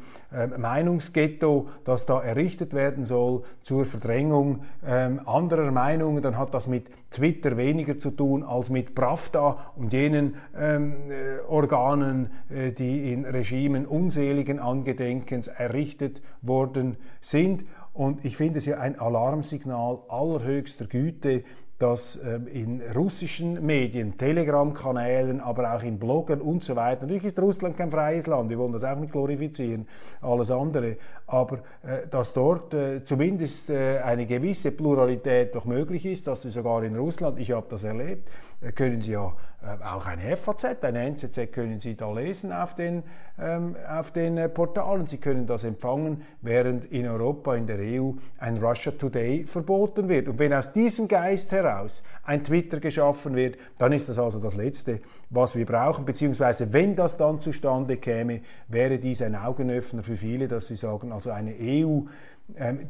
Meinungsghetto, 0.57 1.69
das 1.85 2.07
da 2.07 2.21
errichtet 2.21 2.75
werden 2.75 3.05
soll 3.05 3.43
zur 3.63 3.85
Verdrängung 3.85 4.65
äh, 4.87 5.11
anderer 5.25 5.71
Meinungen. 5.71 6.23
Dann 6.23 6.39
hat 6.39 6.55
das 6.55 6.67
mit 6.67 6.87
Twitter 7.11 7.57
weniger 7.57 7.99
zu 7.99 8.11
tun 8.11 8.43
als 8.43 8.71
mit 8.71 8.95
Pravda 8.95 9.73
und 9.77 9.93
jenen 9.93 10.37
ähm, 10.57 10.95
äh, 11.11 11.41
Organen, 11.49 12.31
äh, 12.49 12.73
die 12.73 13.13
in 13.13 13.25
Regimen 13.25 13.87
unseligen 13.87 14.59
Angedenkens 14.59 15.49
errichtet 15.49 16.23
worden 16.41 16.97
sind. 17.21 17.65
Und 17.93 18.25
ich 18.25 18.39
finde 18.39 18.59
es 18.59 18.67
ja 18.67 18.79
ein 18.79 18.99
Alarmsignal 18.99 19.99
allerhöchster 20.09 20.87
Güte, 20.87 21.45
dass 21.83 22.17
ähm, 22.25 22.47
in 22.47 22.81
russischen 22.95 23.67
Medien, 23.67 24.17
Telegram-Kanälen, 24.17 25.41
aber 25.41 25.75
auch 25.75 25.83
in 25.83 25.99
Bloggern 25.99 26.41
und 26.41 26.63
so 26.63 26.77
weiter, 26.77 27.03
natürlich 27.03 27.25
ist 27.25 27.39
Russland 27.41 27.77
kein 27.77 27.91
freies 27.91 28.29
Land, 28.29 28.51
wir 28.51 28.59
wollen 28.59 28.73
das 28.73 28.85
auch 28.85 28.97
nicht 28.97 29.11
glorifizieren, 29.11 29.89
alles 30.21 30.53
andere, 30.53 30.97
aber 31.27 31.59
äh, 31.83 32.07
dass 32.09 32.35
dort 32.35 32.73
äh, 32.73 33.03
zumindest 33.03 33.71
äh, 33.71 33.99
eine 33.99 34.27
gewisse 34.27 34.71
Pluralität 34.71 35.57
doch 35.57 35.65
möglich 35.65 36.07
ist, 36.07 36.29
dass 36.29 36.43
sie 36.43 36.51
sogar 36.51 36.85
in 36.85 36.95
Russland, 36.95 37.41
ich 37.41 37.51
habe 37.51 37.67
das 37.69 37.83
erlebt, 37.83 38.29
können 38.71 39.01
Sie 39.01 39.13
ja 39.13 39.35
äh, 39.63 39.85
auch 39.85 40.07
eine 40.07 40.37
FAZ, 40.37 40.83
eine 40.83 41.05
NZZ 41.05 41.53
können 41.53 41.79
Sie 41.79 41.97
da 41.97 42.13
lesen 42.13 42.53
auf 42.53 42.75
den, 42.75 43.03
ähm, 43.41 43.77
auf 43.89 44.11
den 44.11 44.37
äh, 44.37 44.49
Portalen. 44.49 45.07
Sie 45.07 45.19
können 45.19 45.47
das 45.47 45.65
empfangen, 45.65 46.23
während 46.41 46.87
in 46.87 47.07
Europa, 47.07 47.55
in 47.55 47.67
der 47.67 47.79
EU 47.79 48.13
ein 48.39 48.59
Russia 48.59 48.93
Today 48.93 49.45
verboten 49.45 50.09
wird. 50.09 50.29
Und 50.29 50.39
wenn 50.39 50.53
aus 50.53 50.73
diesem 50.73 51.07
Geist 51.07 51.53
heraus 51.53 52.03
ein 52.25 52.43
Twitter 52.43 52.81
geschaffen 52.81 53.37
wird, 53.37 53.57
dann 53.79 53.93
ist 53.93 54.09
das 54.09 54.19
also 54.19 54.41
das 54.41 54.57
Letzte, 54.57 55.01
was 55.31 55.55
wir 55.57 55.67
brauchen. 55.67 56.05
Beziehungsweise, 56.05 56.73
wenn 56.73 56.97
das 56.97 57.17
dann 57.17 57.41
zustande 57.41 57.97
käme, 57.97 58.41
wäre 58.69 58.99
dies 58.99 59.23
ein 59.23 59.37
Augenöffner 59.37 60.03
für 60.03 60.17
viele, 60.17 60.49
dass 60.49 60.67
sie 60.67 60.77
sagen, 60.77 61.13
also 61.13 61.31
eine 61.31 61.55
EU, 61.61 62.03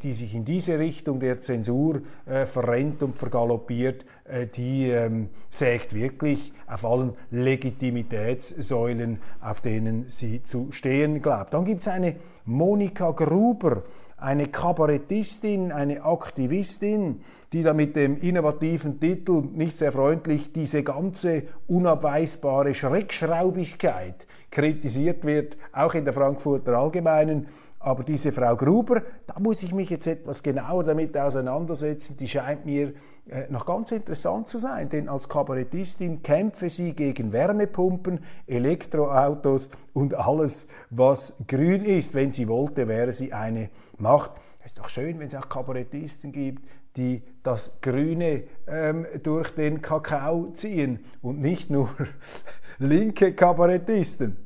die 0.03 0.13
sich 0.13 0.35
in 0.35 0.45
diese 0.45 0.77
Richtung 0.77 1.19
der 1.19 1.39
Zensur 1.39 2.01
äh, 2.25 2.45
verrennt 2.45 3.01
und 3.01 3.17
vergaloppiert, 3.17 4.05
äh, 4.25 4.47
die 4.47 4.89
ähm, 4.89 5.29
sägt 5.49 5.93
wirklich 5.93 6.51
auf 6.67 6.83
allen 6.85 7.13
Legitimitätssäulen, 7.31 9.19
auf 9.41 9.61
denen 9.61 10.09
sie 10.09 10.43
zu 10.43 10.67
stehen 10.71 11.21
glaubt. 11.21 11.53
Dann 11.53 11.65
gibt 11.65 11.81
es 11.81 11.87
eine 11.87 12.15
Monika 12.45 13.11
Gruber, 13.11 13.83
eine 14.17 14.47
Kabarettistin, 14.47 15.71
eine 15.71 16.03
Aktivistin, 16.03 17.21
die 17.51 17.61
da 17.61 17.73
mit 17.73 17.95
dem 17.95 18.17
innovativen 18.17 18.99
Titel 18.99 19.43
nicht 19.53 19.77
sehr 19.77 19.91
freundlich 19.91 20.53
diese 20.53 20.83
ganze 20.83 21.43
unabweisbare 21.67 22.73
Schreckschraubigkeit 22.73 24.25
kritisiert 24.49 25.25
wird, 25.25 25.57
auch 25.73 25.93
in 25.93 26.05
der 26.05 26.13
Frankfurter 26.13 26.77
Allgemeinen 26.77 27.47
aber 27.83 28.03
diese 28.03 28.31
Frau 28.31 28.55
Gruber, 28.55 29.03
da 29.27 29.39
muss 29.39 29.61
ich 29.61 29.73
mich 29.73 29.89
jetzt 29.89 30.07
etwas 30.07 30.41
genauer 30.41 30.85
damit 30.85 31.17
auseinandersetzen, 31.17 32.15
die 32.17 32.29
scheint 32.29 32.65
mir 32.65 32.93
äh, 33.29 33.43
noch 33.49 33.65
ganz 33.65 33.91
interessant 33.91 34.47
zu 34.47 34.57
sein, 34.57 34.87
denn 34.87 35.09
als 35.09 35.27
Kabarettistin 35.27 36.23
kämpfe 36.23 36.69
sie 36.69 36.93
gegen 36.93 37.33
Wärmepumpen, 37.33 38.21
Elektroautos 38.47 39.69
und 39.91 40.15
alles, 40.15 40.69
was 40.91 41.35
grün 41.45 41.83
ist. 41.83 42.13
Wenn 42.13 42.31
sie 42.31 42.47
wollte, 42.47 42.87
wäre 42.87 43.11
sie 43.11 43.33
eine 43.33 43.69
Macht. 43.97 44.31
Es 44.61 44.67
ist 44.67 44.79
doch 44.79 44.87
schön, 44.87 45.19
wenn 45.19 45.27
es 45.27 45.35
auch 45.35 45.49
Kabarettisten 45.49 46.31
gibt, 46.31 46.63
die 46.95 47.21
das 47.43 47.81
Grüne 47.81 48.43
ähm, 48.65 49.05
durch 49.23 49.53
den 49.55 49.81
Kakao 49.81 50.51
ziehen 50.53 50.99
und 51.21 51.41
nicht 51.41 51.69
nur 51.69 51.89
linke 52.79 53.33
Kabarettisten 53.33 54.37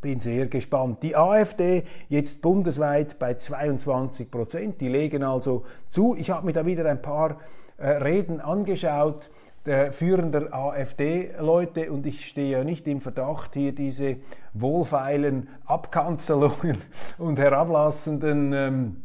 bin 0.00 0.20
sehr 0.20 0.46
gespannt. 0.46 1.02
Die 1.02 1.16
AfD 1.16 1.84
jetzt 2.08 2.42
bundesweit 2.42 3.18
bei 3.18 3.34
22 3.34 4.30
Prozent. 4.30 4.80
Die 4.80 4.88
legen 4.88 5.22
also 5.22 5.64
zu. 5.90 6.16
Ich 6.16 6.30
habe 6.30 6.46
mir 6.46 6.52
da 6.52 6.64
wieder 6.66 6.88
ein 6.88 7.02
paar 7.02 7.38
äh, 7.78 7.88
Reden 7.88 8.40
angeschaut 8.40 9.28
der 9.68 9.92
führender 9.92 10.54
AfD-Leute 10.54 11.92
und 11.92 12.06
ich 12.06 12.26
stehe 12.26 12.58
ja 12.58 12.64
nicht 12.64 12.86
im 12.88 13.02
Verdacht, 13.02 13.52
hier 13.52 13.72
diese 13.72 14.16
wohlfeilen 14.54 15.48
Abkanzelungen 15.66 16.78
und 17.18 17.38
herablassenden, 17.38 18.52
ähm, 18.54 19.02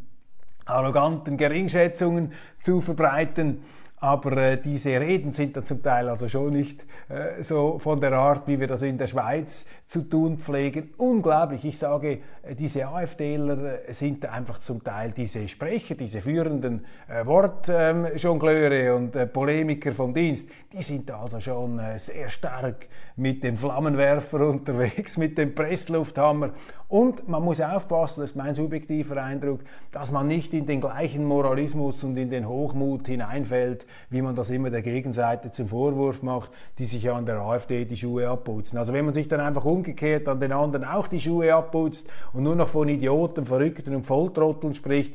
arroganten 0.65 1.35
Geringschätzungen 1.35 2.31
zu 2.59 2.79
verbreiten. 2.79 3.63
Aber 3.97 4.37
äh, 4.37 4.61
diese 4.61 4.99
Reden 4.99 5.33
sind 5.33 5.55
dann 5.55 5.65
zum 5.65 5.83
Teil 5.83 6.07
also 6.07 6.29
schon 6.29 6.53
nicht 6.53 6.85
äh, 7.09 7.43
so 7.43 7.79
von 7.79 7.99
der 7.99 8.13
Art, 8.13 8.47
wie 8.47 8.59
wir 8.59 8.67
das 8.67 8.81
in 8.81 8.97
der 8.97 9.07
Schweiz 9.07 9.65
zu 9.93 10.01
tun 10.01 10.39
pflegen. 10.39 10.89
Unglaublich. 10.97 11.65
Ich 11.65 11.77
sage, 11.77 12.17
äh, 12.41 12.55
diese 12.55 12.87
AfDler 12.87 13.87
äh, 13.87 13.93
sind 13.93 14.25
einfach 14.25 14.59
zum 14.59 14.83
Teil 14.83 15.11
diese 15.11 15.47
Sprecher, 15.47 15.93
diese 15.93 16.19
führenden 16.19 16.83
äh, 17.07 17.23
Wortjongleure 17.23 18.73
ähm, 18.73 18.95
und 18.95 19.15
äh, 19.15 19.27
Polemiker 19.27 19.93
vom 19.93 20.11
Dienst. 20.11 20.49
Die 20.73 20.81
sind 20.81 21.11
also 21.11 21.39
schon 21.39 21.79
sehr 21.97 22.29
stark 22.29 22.87
mit 23.17 23.43
dem 23.43 23.55
Flammenwerfer 23.55 24.39
unterwegs, 24.49 25.17
mit 25.17 25.37
dem 25.37 25.53
Presslufthammer. 25.53 26.49
Und 26.93 27.27
man 27.27 27.43
muss 27.43 27.59
aufpassen, 27.61 28.21
das 28.21 28.31
ist 28.31 28.35
mein 28.35 28.53
subjektiver 28.53 29.21
Eindruck, 29.23 29.61
dass 29.91 30.11
man 30.11 30.27
nicht 30.27 30.53
in 30.53 30.65
den 30.65 30.81
gleichen 30.81 31.25
Moralismus 31.25 32.03
und 32.03 32.17
in 32.17 32.29
den 32.29 32.47
Hochmut 32.47 33.07
hineinfällt, 33.07 33.87
wie 34.09 34.21
man 34.21 34.35
das 34.35 34.49
immer 34.49 34.69
der 34.69 34.83
Gegenseite 34.83 35.51
zum 35.51 35.67
Vorwurf 35.67 36.21
macht, 36.21 36.51
die 36.77 36.85
sich 36.85 37.03
ja 37.03 37.15
an 37.15 37.25
der 37.25 37.39
AfD 37.39 37.85
die 37.85 37.97
Schuhe 37.97 38.29
abputzen. 38.29 38.77
Also 38.77 38.93
wenn 38.93 39.05
man 39.05 39.13
sich 39.13 39.27
dann 39.27 39.39
einfach 39.39 39.65
umgekehrt 39.83 40.29
an 40.29 40.39
den 40.39 40.53
anderen 40.53 40.85
auch 40.85 41.07
die 41.07 41.19
Schuhe 41.19 41.53
abputzt 41.53 42.07
und 42.31 42.43
nur 42.43 42.55
noch 42.55 42.69
von 42.69 42.87
Idioten, 42.87 43.45
Verrückten 43.45 43.93
und 43.93 44.07
Volltrotteln 44.07 44.73
spricht, 44.73 45.13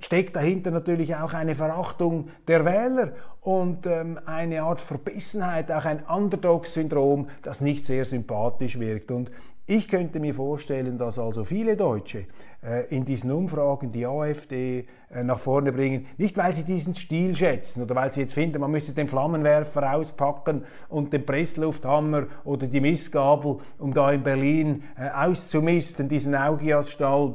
steckt 0.00 0.34
dahinter 0.34 0.72
natürlich 0.72 1.14
auch 1.14 1.34
eine 1.34 1.54
Verachtung 1.54 2.30
der 2.48 2.64
Wähler 2.64 3.12
und 3.40 3.86
ähm, 3.86 4.18
eine 4.26 4.62
Art 4.62 4.80
Verbissenheit, 4.80 5.70
auch 5.70 5.84
ein 5.84 6.02
Underdog-Syndrom, 6.04 7.28
das 7.42 7.60
nicht 7.60 7.86
sehr 7.86 8.04
sympathisch 8.04 8.80
wirkt. 8.80 9.12
Und 9.12 9.30
ich 9.68 9.86
könnte 9.86 10.18
mir 10.18 10.32
vorstellen, 10.32 10.96
dass 10.96 11.18
also 11.18 11.44
viele 11.44 11.76
Deutsche 11.76 12.24
äh, 12.64 12.86
in 12.88 13.04
diesen 13.04 13.30
Umfragen 13.30 13.92
die 13.92 14.06
AfD 14.06 14.86
äh, 15.10 15.22
nach 15.22 15.38
vorne 15.38 15.72
bringen, 15.72 16.06
nicht 16.16 16.38
weil 16.38 16.54
sie 16.54 16.64
diesen 16.64 16.94
Stil 16.94 17.36
schätzen 17.36 17.82
oder 17.82 17.94
weil 17.94 18.10
sie 18.10 18.22
jetzt 18.22 18.32
finden, 18.32 18.62
man 18.62 18.70
müsse 18.70 18.94
den 18.94 19.08
Flammenwerfer 19.08 19.94
auspacken 19.94 20.64
und 20.88 21.12
den 21.12 21.26
Presslufthammer 21.26 22.28
oder 22.44 22.66
die 22.66 22.80
Missgabel, 22.80 23.58
um 23.78 23.92
da 23.92 24.10
in 24.10 24.22
Berlin 24.22 24.84
äh, 24.98 25.10
auszumisten, 25.10 26.08
diesen 26.08 26.34
Augiasstall 26.34 27.34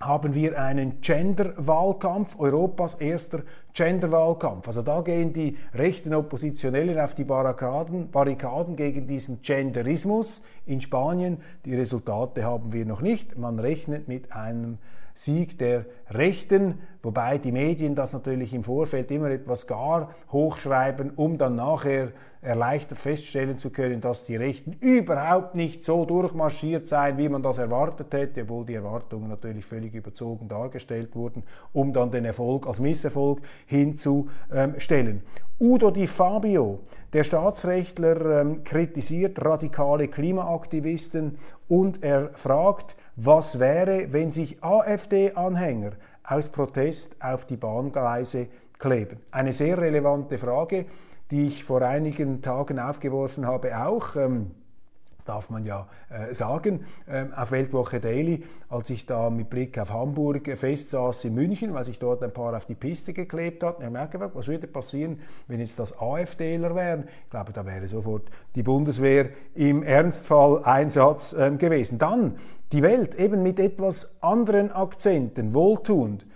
haben 0.00 0.34
wir 0.34 0.60
einen 0.60 1.00
Gender-Wahlkampf, 1.00 2.38
Europas 2.38 2.94
erster 2.94 3.42
Gender-Wahlkampf. 3.76 4.66
Also 4.66 4.80
da 4.80 5.02
gehen 5.02 5.34
die 5.34 5.58
rechten 5.74 6.14
Oppositionellen 6.14 6.98
auf 6.98 7.14
die 7.14 7.24
Barrikaden, 7.24 8.10
Barrikaden 8.10 8.74
gegen 8.74 9.06
diesen 9.06 9.42
Genderismus 9.42 10.42
in 10.64 10.80
Spanien. 10.80 11.38
Die 11.66 11.76
Resultate 11.76 12.42
haben 12.42 12.72
wir 12.72 12.86
noch 12.86 13.02
nicht. 13.02 13.36
Man 13.36 13.58
rechnet 13.58 14.08
mit 14.08 14.32
einem 14.32 14.78
Sieg 15.14 15.58
der 15.58 15.86
Rechten, 16.10 16.78
wobei 17.02 17.38
die 17.38 17.52
Medien 17.52 17.94
das 17.94 18.12
natürlich 18.12 18.52
im 18.52 18.64
Vorfeld 18.64 19.10
immer 19.10 19.30
etwas 19.30 19.66
gar 19.66 20.14
hochschreiben, 20.30 21.10
um 21.16 21.38
dann 21.38 21.56
nachher 21.56 22.12
erleichtert 22.42 22.98
feststellen 22.98 23.58
zu 23.58 23.70
können, 23.70 24.00
dass 24.00 24.22
die 24.22 24.36
Rechten 24.36 24.74
überhaupt 24.74 25.54
nicht 25.56 25.84
so 25.84 26.04
durchmarschiert 26.04 26.86
seien, 26.86 27.18
wie 27.18 27.28
man 27.28 27.42
das 27.42 27.58
erwartet 27.58 28.12
hätte, 28.12 28.42
obwohl 28.42 28.64
die 28.64 28.74
Erwartungen 28.74 29.28
natürlich 29.28 29.64
völlig 29.64 29.94
überzogen 29.94 30.48
dargestellt 30.48 31.16
wurden, 31.16 31.42
um 31.72 31.92
dann 31.92 32.12
den 32.12 32.24
Erfolg 32.24 32.68
als 32.68 32.78
Misserfolg 32.78 33.40
hinzustellen. 33.66 35.22
Udo 35.58 35.90
Di 35.90 36.06
Fabio, 36.06 36.80
der 37.12 37.24
Staatsrechtler, 37.24 38.40
ähm, 38.40 38.64
kritisiert 38.64 39.42
radikale 39.44 40.08
Klimaaktivisten 40.08 41.38
und 41.68 42.02
er 42.02 42.30
fragt, 42.34 42.96
was 43.16 43.58
wäre, 43.58 44.12
wenn 44.12 44.30
sich 44.32 44.62
AfD-Anhänger 44.62 45.92
aus 46.24 46.50
Protest 46.50 47.16
auf 47.20 47.46
die 47.46 47.56
Bahngleise 47.56 48.48
kleben? 48.78 49.20
Eine 49.30 49.52
sehr 49.52 49.78
relevante 49.78 50.36
Frage, 50.36 50.84
die 51.30 51.46
ich 51.46 51.64
vor 51.64 51.82
einigen 51.82 52.42
Tagen 52.42 52.78
aufgeworfen 52.78 53.46
habe, 53.46 53.78
auch. 53.78 54.16
Ähm, 54.16 54.50
darf 55.28 55.50
man 55.50 55.64
ja 55.64 55.86
äh, 56.08 56.34
sagen, 56.34 56.84
ähm, 57.08 57.32
auf 57.34 57.50
Weltwoche 57.50 58.00
Daily, 58.00 58.44
als 58.68 58.90
ich 58.90 59.06
da 59.06 59.30
mit 59.30 59.50
Blick 59.50 59.78
auf 59.78 59.92
Hamburg 59.92 60.56
festsaß 60.56 61.24
in 61.24 61.34
München, 61.34 61.74
weil 61.74 61.84
sich 61.84 61.98
dort 61.98 62.22
ein 62.22 62.32
paar 62.32 62.56
auf 62.56 62.66
die 62.66 62.74
Piste 62.74 63.12
geklebt 63.12 63.62
hat. 63.62 63.82
Ich 63.82 63.90
merke, 63.90 64.18
was 64.34 64.48
würde 64.48 64.66
passieren, 64.66 65.20
wenn 65.46 65.60
jetzt 65.60 65.78
das 65.78 65.98
AfDler 65.98 66.74
wären? 66.74 67.08
Ich 67.24 67.30
glaube, 67.30 67.52
da 67.52 67.64
wäre 67.66 67.88
sofort 67.88 68.30
die 68.54 68.62
Bundeswehr 68.62 69.30
im 69.54 69.82
Ernstfall 69.82 70.64
Einsatz 70.64 71.34
ähm, 71.38 71.58
gewesen. 71.58 71.98
Dann 71.98 72.38
die 72.72 72.82
Welt 72.82 73.14
eben 73.14 73.42
mit 73.42 73.60
etwas 73.60 74.16
anderen 74.22 74.72
Akzenten, 74.72 75.54
wohltuend 75.54 76.26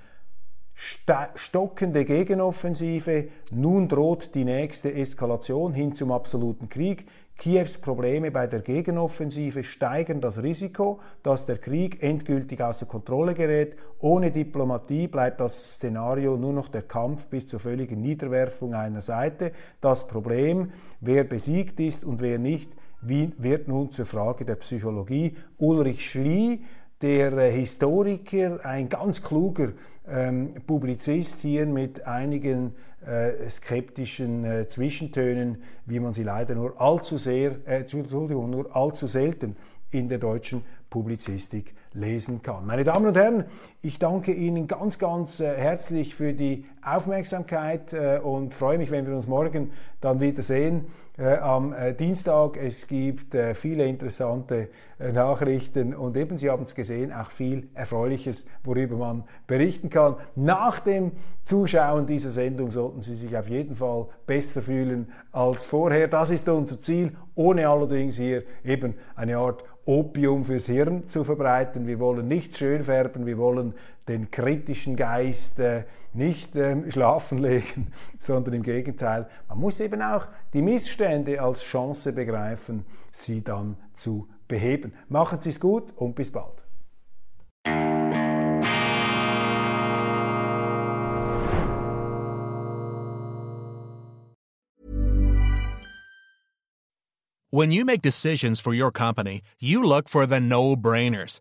stockende 1.35 2.05
Gegenoffensive, 2.05 3.29
nun 3.51 3.89
droht 3.89 4.35
die 4.35 4.45
nächste 4.45 4.95
Eskalation 4.95 5.75
hin 5.75 5.95
zum 5.95 6.11
absoluten 6.11 6.69
Krieg. 6.69 7.07
Kiews 7.41 7.79
Probleme 7.79 8.31
bei 8.31 8.47
der 8.47 8.61
Gegenoffensive 8.61 9.65
steigern 9.65 10.21
das 10.21 10.43
Risiko, 10.43 11.01
dass 11.23 11.47
der 11.47 11.57
Krieg 11.57 12.03
endgültig 12.03 12.61
außer 12.61 12.85
Kontrolle 12.85 13.33
gerät. 13.33 13.77
Ohne 13.99 14.31
Diplomatie 14.31 15.09
bleibt 15.09 15.41
das 15.41 15.77
Szenario 15.77 16.37
nur 16.37 16.53
noch 16.53 16.69
der 16.69 16.83
Kampf 16.83 17.29
bis 17.29 17.47
zur 17.47 17.59
völligen 17.59 18.03
Niederwerfung 18.03 18.75
einer 18.75 19.01
Seite. 19.01 19.53
Das 19.81 20.07
Problem, 20.07 20.73
wer 21.01 21.25
besiegt 21.25 21.81
ist 21.81 22.05
und 22.05 22.21
wer 22.21 22.39
nicht, 22.39 22.73
wird 23.01 23.69
nun 23.69 23.91
zur 23.91 24.05
Frage 24.05 24.45
der 24.45 24.57
Psychologie. 24.57 25.35
Ulrich 25.57 26.11
Schlie, 26.11 26.59
der 27.01 27.33
äh, 27.33 27.51
Historiker, 27.51 28.61
ein 28.65 28.91
ganz 28.91 29.23
kluger 29.23 29.73
ähm, 30.11 30.55
Publizist 30.67 31.41
hier 31.41 31.67
mit 31.67 32.07
einigen 32.07 32.75
äh, 33.07 33.49
skeptischen 33.49 34.45
äh, 34.45 34.69
Zwischentönen, 34.69 35.63
wie 35.87 36.01
man 36.01 36.13
sie 36.13 36.23
leider 36.23 36.55
nur 36.55 36.81
allzu 36.81 37.17
sehr, 37.17 37.57
äh, 37.67 37.85
nur 37.93 38.77
allzu 38.77 39.07
selten 39.07 39.57
in 39.91 40.09
der 40.09 40.19
deutschen 40.19 40.63
Publizistik 40.89 41.75
lesen 41.93 42.43
kann. 42.43 42.67
Meine 42.67 42.85
Damen 42.85 43.07
und 43.07 43.17
Herren, 43.17 43.45
ich 43.83 43.99
danke 43.99 44.33
Ihnen 44.33 44.69
ganz, 44.69 44.99
ganz 44.99 45.41
äh, 45.41 45.57
herzlich 45.57 46.15
für 46.15 46.33
die 46.33 46.65
Aufmerksamkeit 46.83 47.93
äh, 47.93 48.21
und 48.23 48.55
freue 48.55 48.79
mich, 48.79 48.91
wenn 48.91 49.07
wir 49.07 49.15
uns 49.15 49.27
morgen 49.27 49.73
dann 50.01 50.21
wieder 50.21 50.43
sehen 50.43 50.87
äh, 50.87 51.01
am 51.21 51.75
Dienstag. 51.99 52.57
Es 52.57 52.87
gibt 52.87 53.37
viele 53.55 53.85
interessante 53.85 54.69
Nachrichten 54.99 55.95
und 55.95 56.17
eben, 56.17 56.37
Sie 56.37 56.51
haben 56.51 56.63
es 56.63 56.75
gesehen, 56.75 57.13
auch 57.13 57.31
viel 57.31 57.69
Erfreuliches, 57.75 58.47
worüber 58.65 58.97
man 58.97 59.25
berichten 59.47 59.91
kann. 59.91 60.17
Nach 60.35 60.81
dem 60.81 61.13
Zuschauen 61.45 62.07
dieser 62.07 62.31
Sendung 62.31 62.71
sollten 62.71 63.03
Sie 63.03 63.15
sich 63.15 63.37
auf 63.37 63.49
jeden 63.49 63.77
Fall 63.77 64.07
besser 64.27 64.63
fühlen 64.63 65.13
als 65.33 65.67
vorher. 65.67 66.09
Das 66.09 66.31
ist 66.31 66.49
unser 66.49 66.81
Ziel, 66.81 67.13
ohne 67.35 67.69
allerdings 67.69 68.17
hier 68.17 68.45
eben 68.65 68.95
eine 69.15 69.37
Art 69.37 69.63
Opium 69.85 70.45
fürs 70.45 70.67
Hirn 70.67 71.09
zu 71.09 71.25
verbreiten. 71.25 71.87
Wir 71.87 71.99
wollen 71.99 72.29
nichts 72.29 72.59
schön 72.59 72.83
färben, 72.83 73.27
wir 73.27 73.39
wollen 73.39 73.75
den 74.11 74.31
kritischen 74.31 74.97
Geist 74.97 75.61
nicht 76.13 76.57
ähm, 76.57 76.91
schlafen 76.91 77.39
legen, 77.39 77.93
sondern 78.19 78.55
im 78.55 78.63
Gegenteil. 78.63 79.29
Man 79.49 79.59
muss 79.59 79.81
eben 79.81 80.03
auch 80.03 80.27
die 80.53 80.63
Missstände 80.63 81.41
als 81.41 81.63
Chance 81.63 82.13
begreifen, 82.13 82.85
sie 83.13 83.43
dann 83.43 83.77
zu 83.95 84.29
beheben. 84.49 84.93
Machen 85.09 85.41
Sie 85.41 85.51
es 85.51 85.61
gut 85.61 85.93
und 85.97 86.15
bis 86.15 86.31
bald. 86.31 86.65
When 97.53 97.73
you 97.73 97.85
make 97.85 98.01
decisions 98.01 98.61
for 98.61 98.73
your 98.73 98.93
company, 98.93 99.43
you 99.59 99.83
look 99.83 100.09
for 100.09 100.25
the 100.25 100.39
no-brainers. 100.39 101.41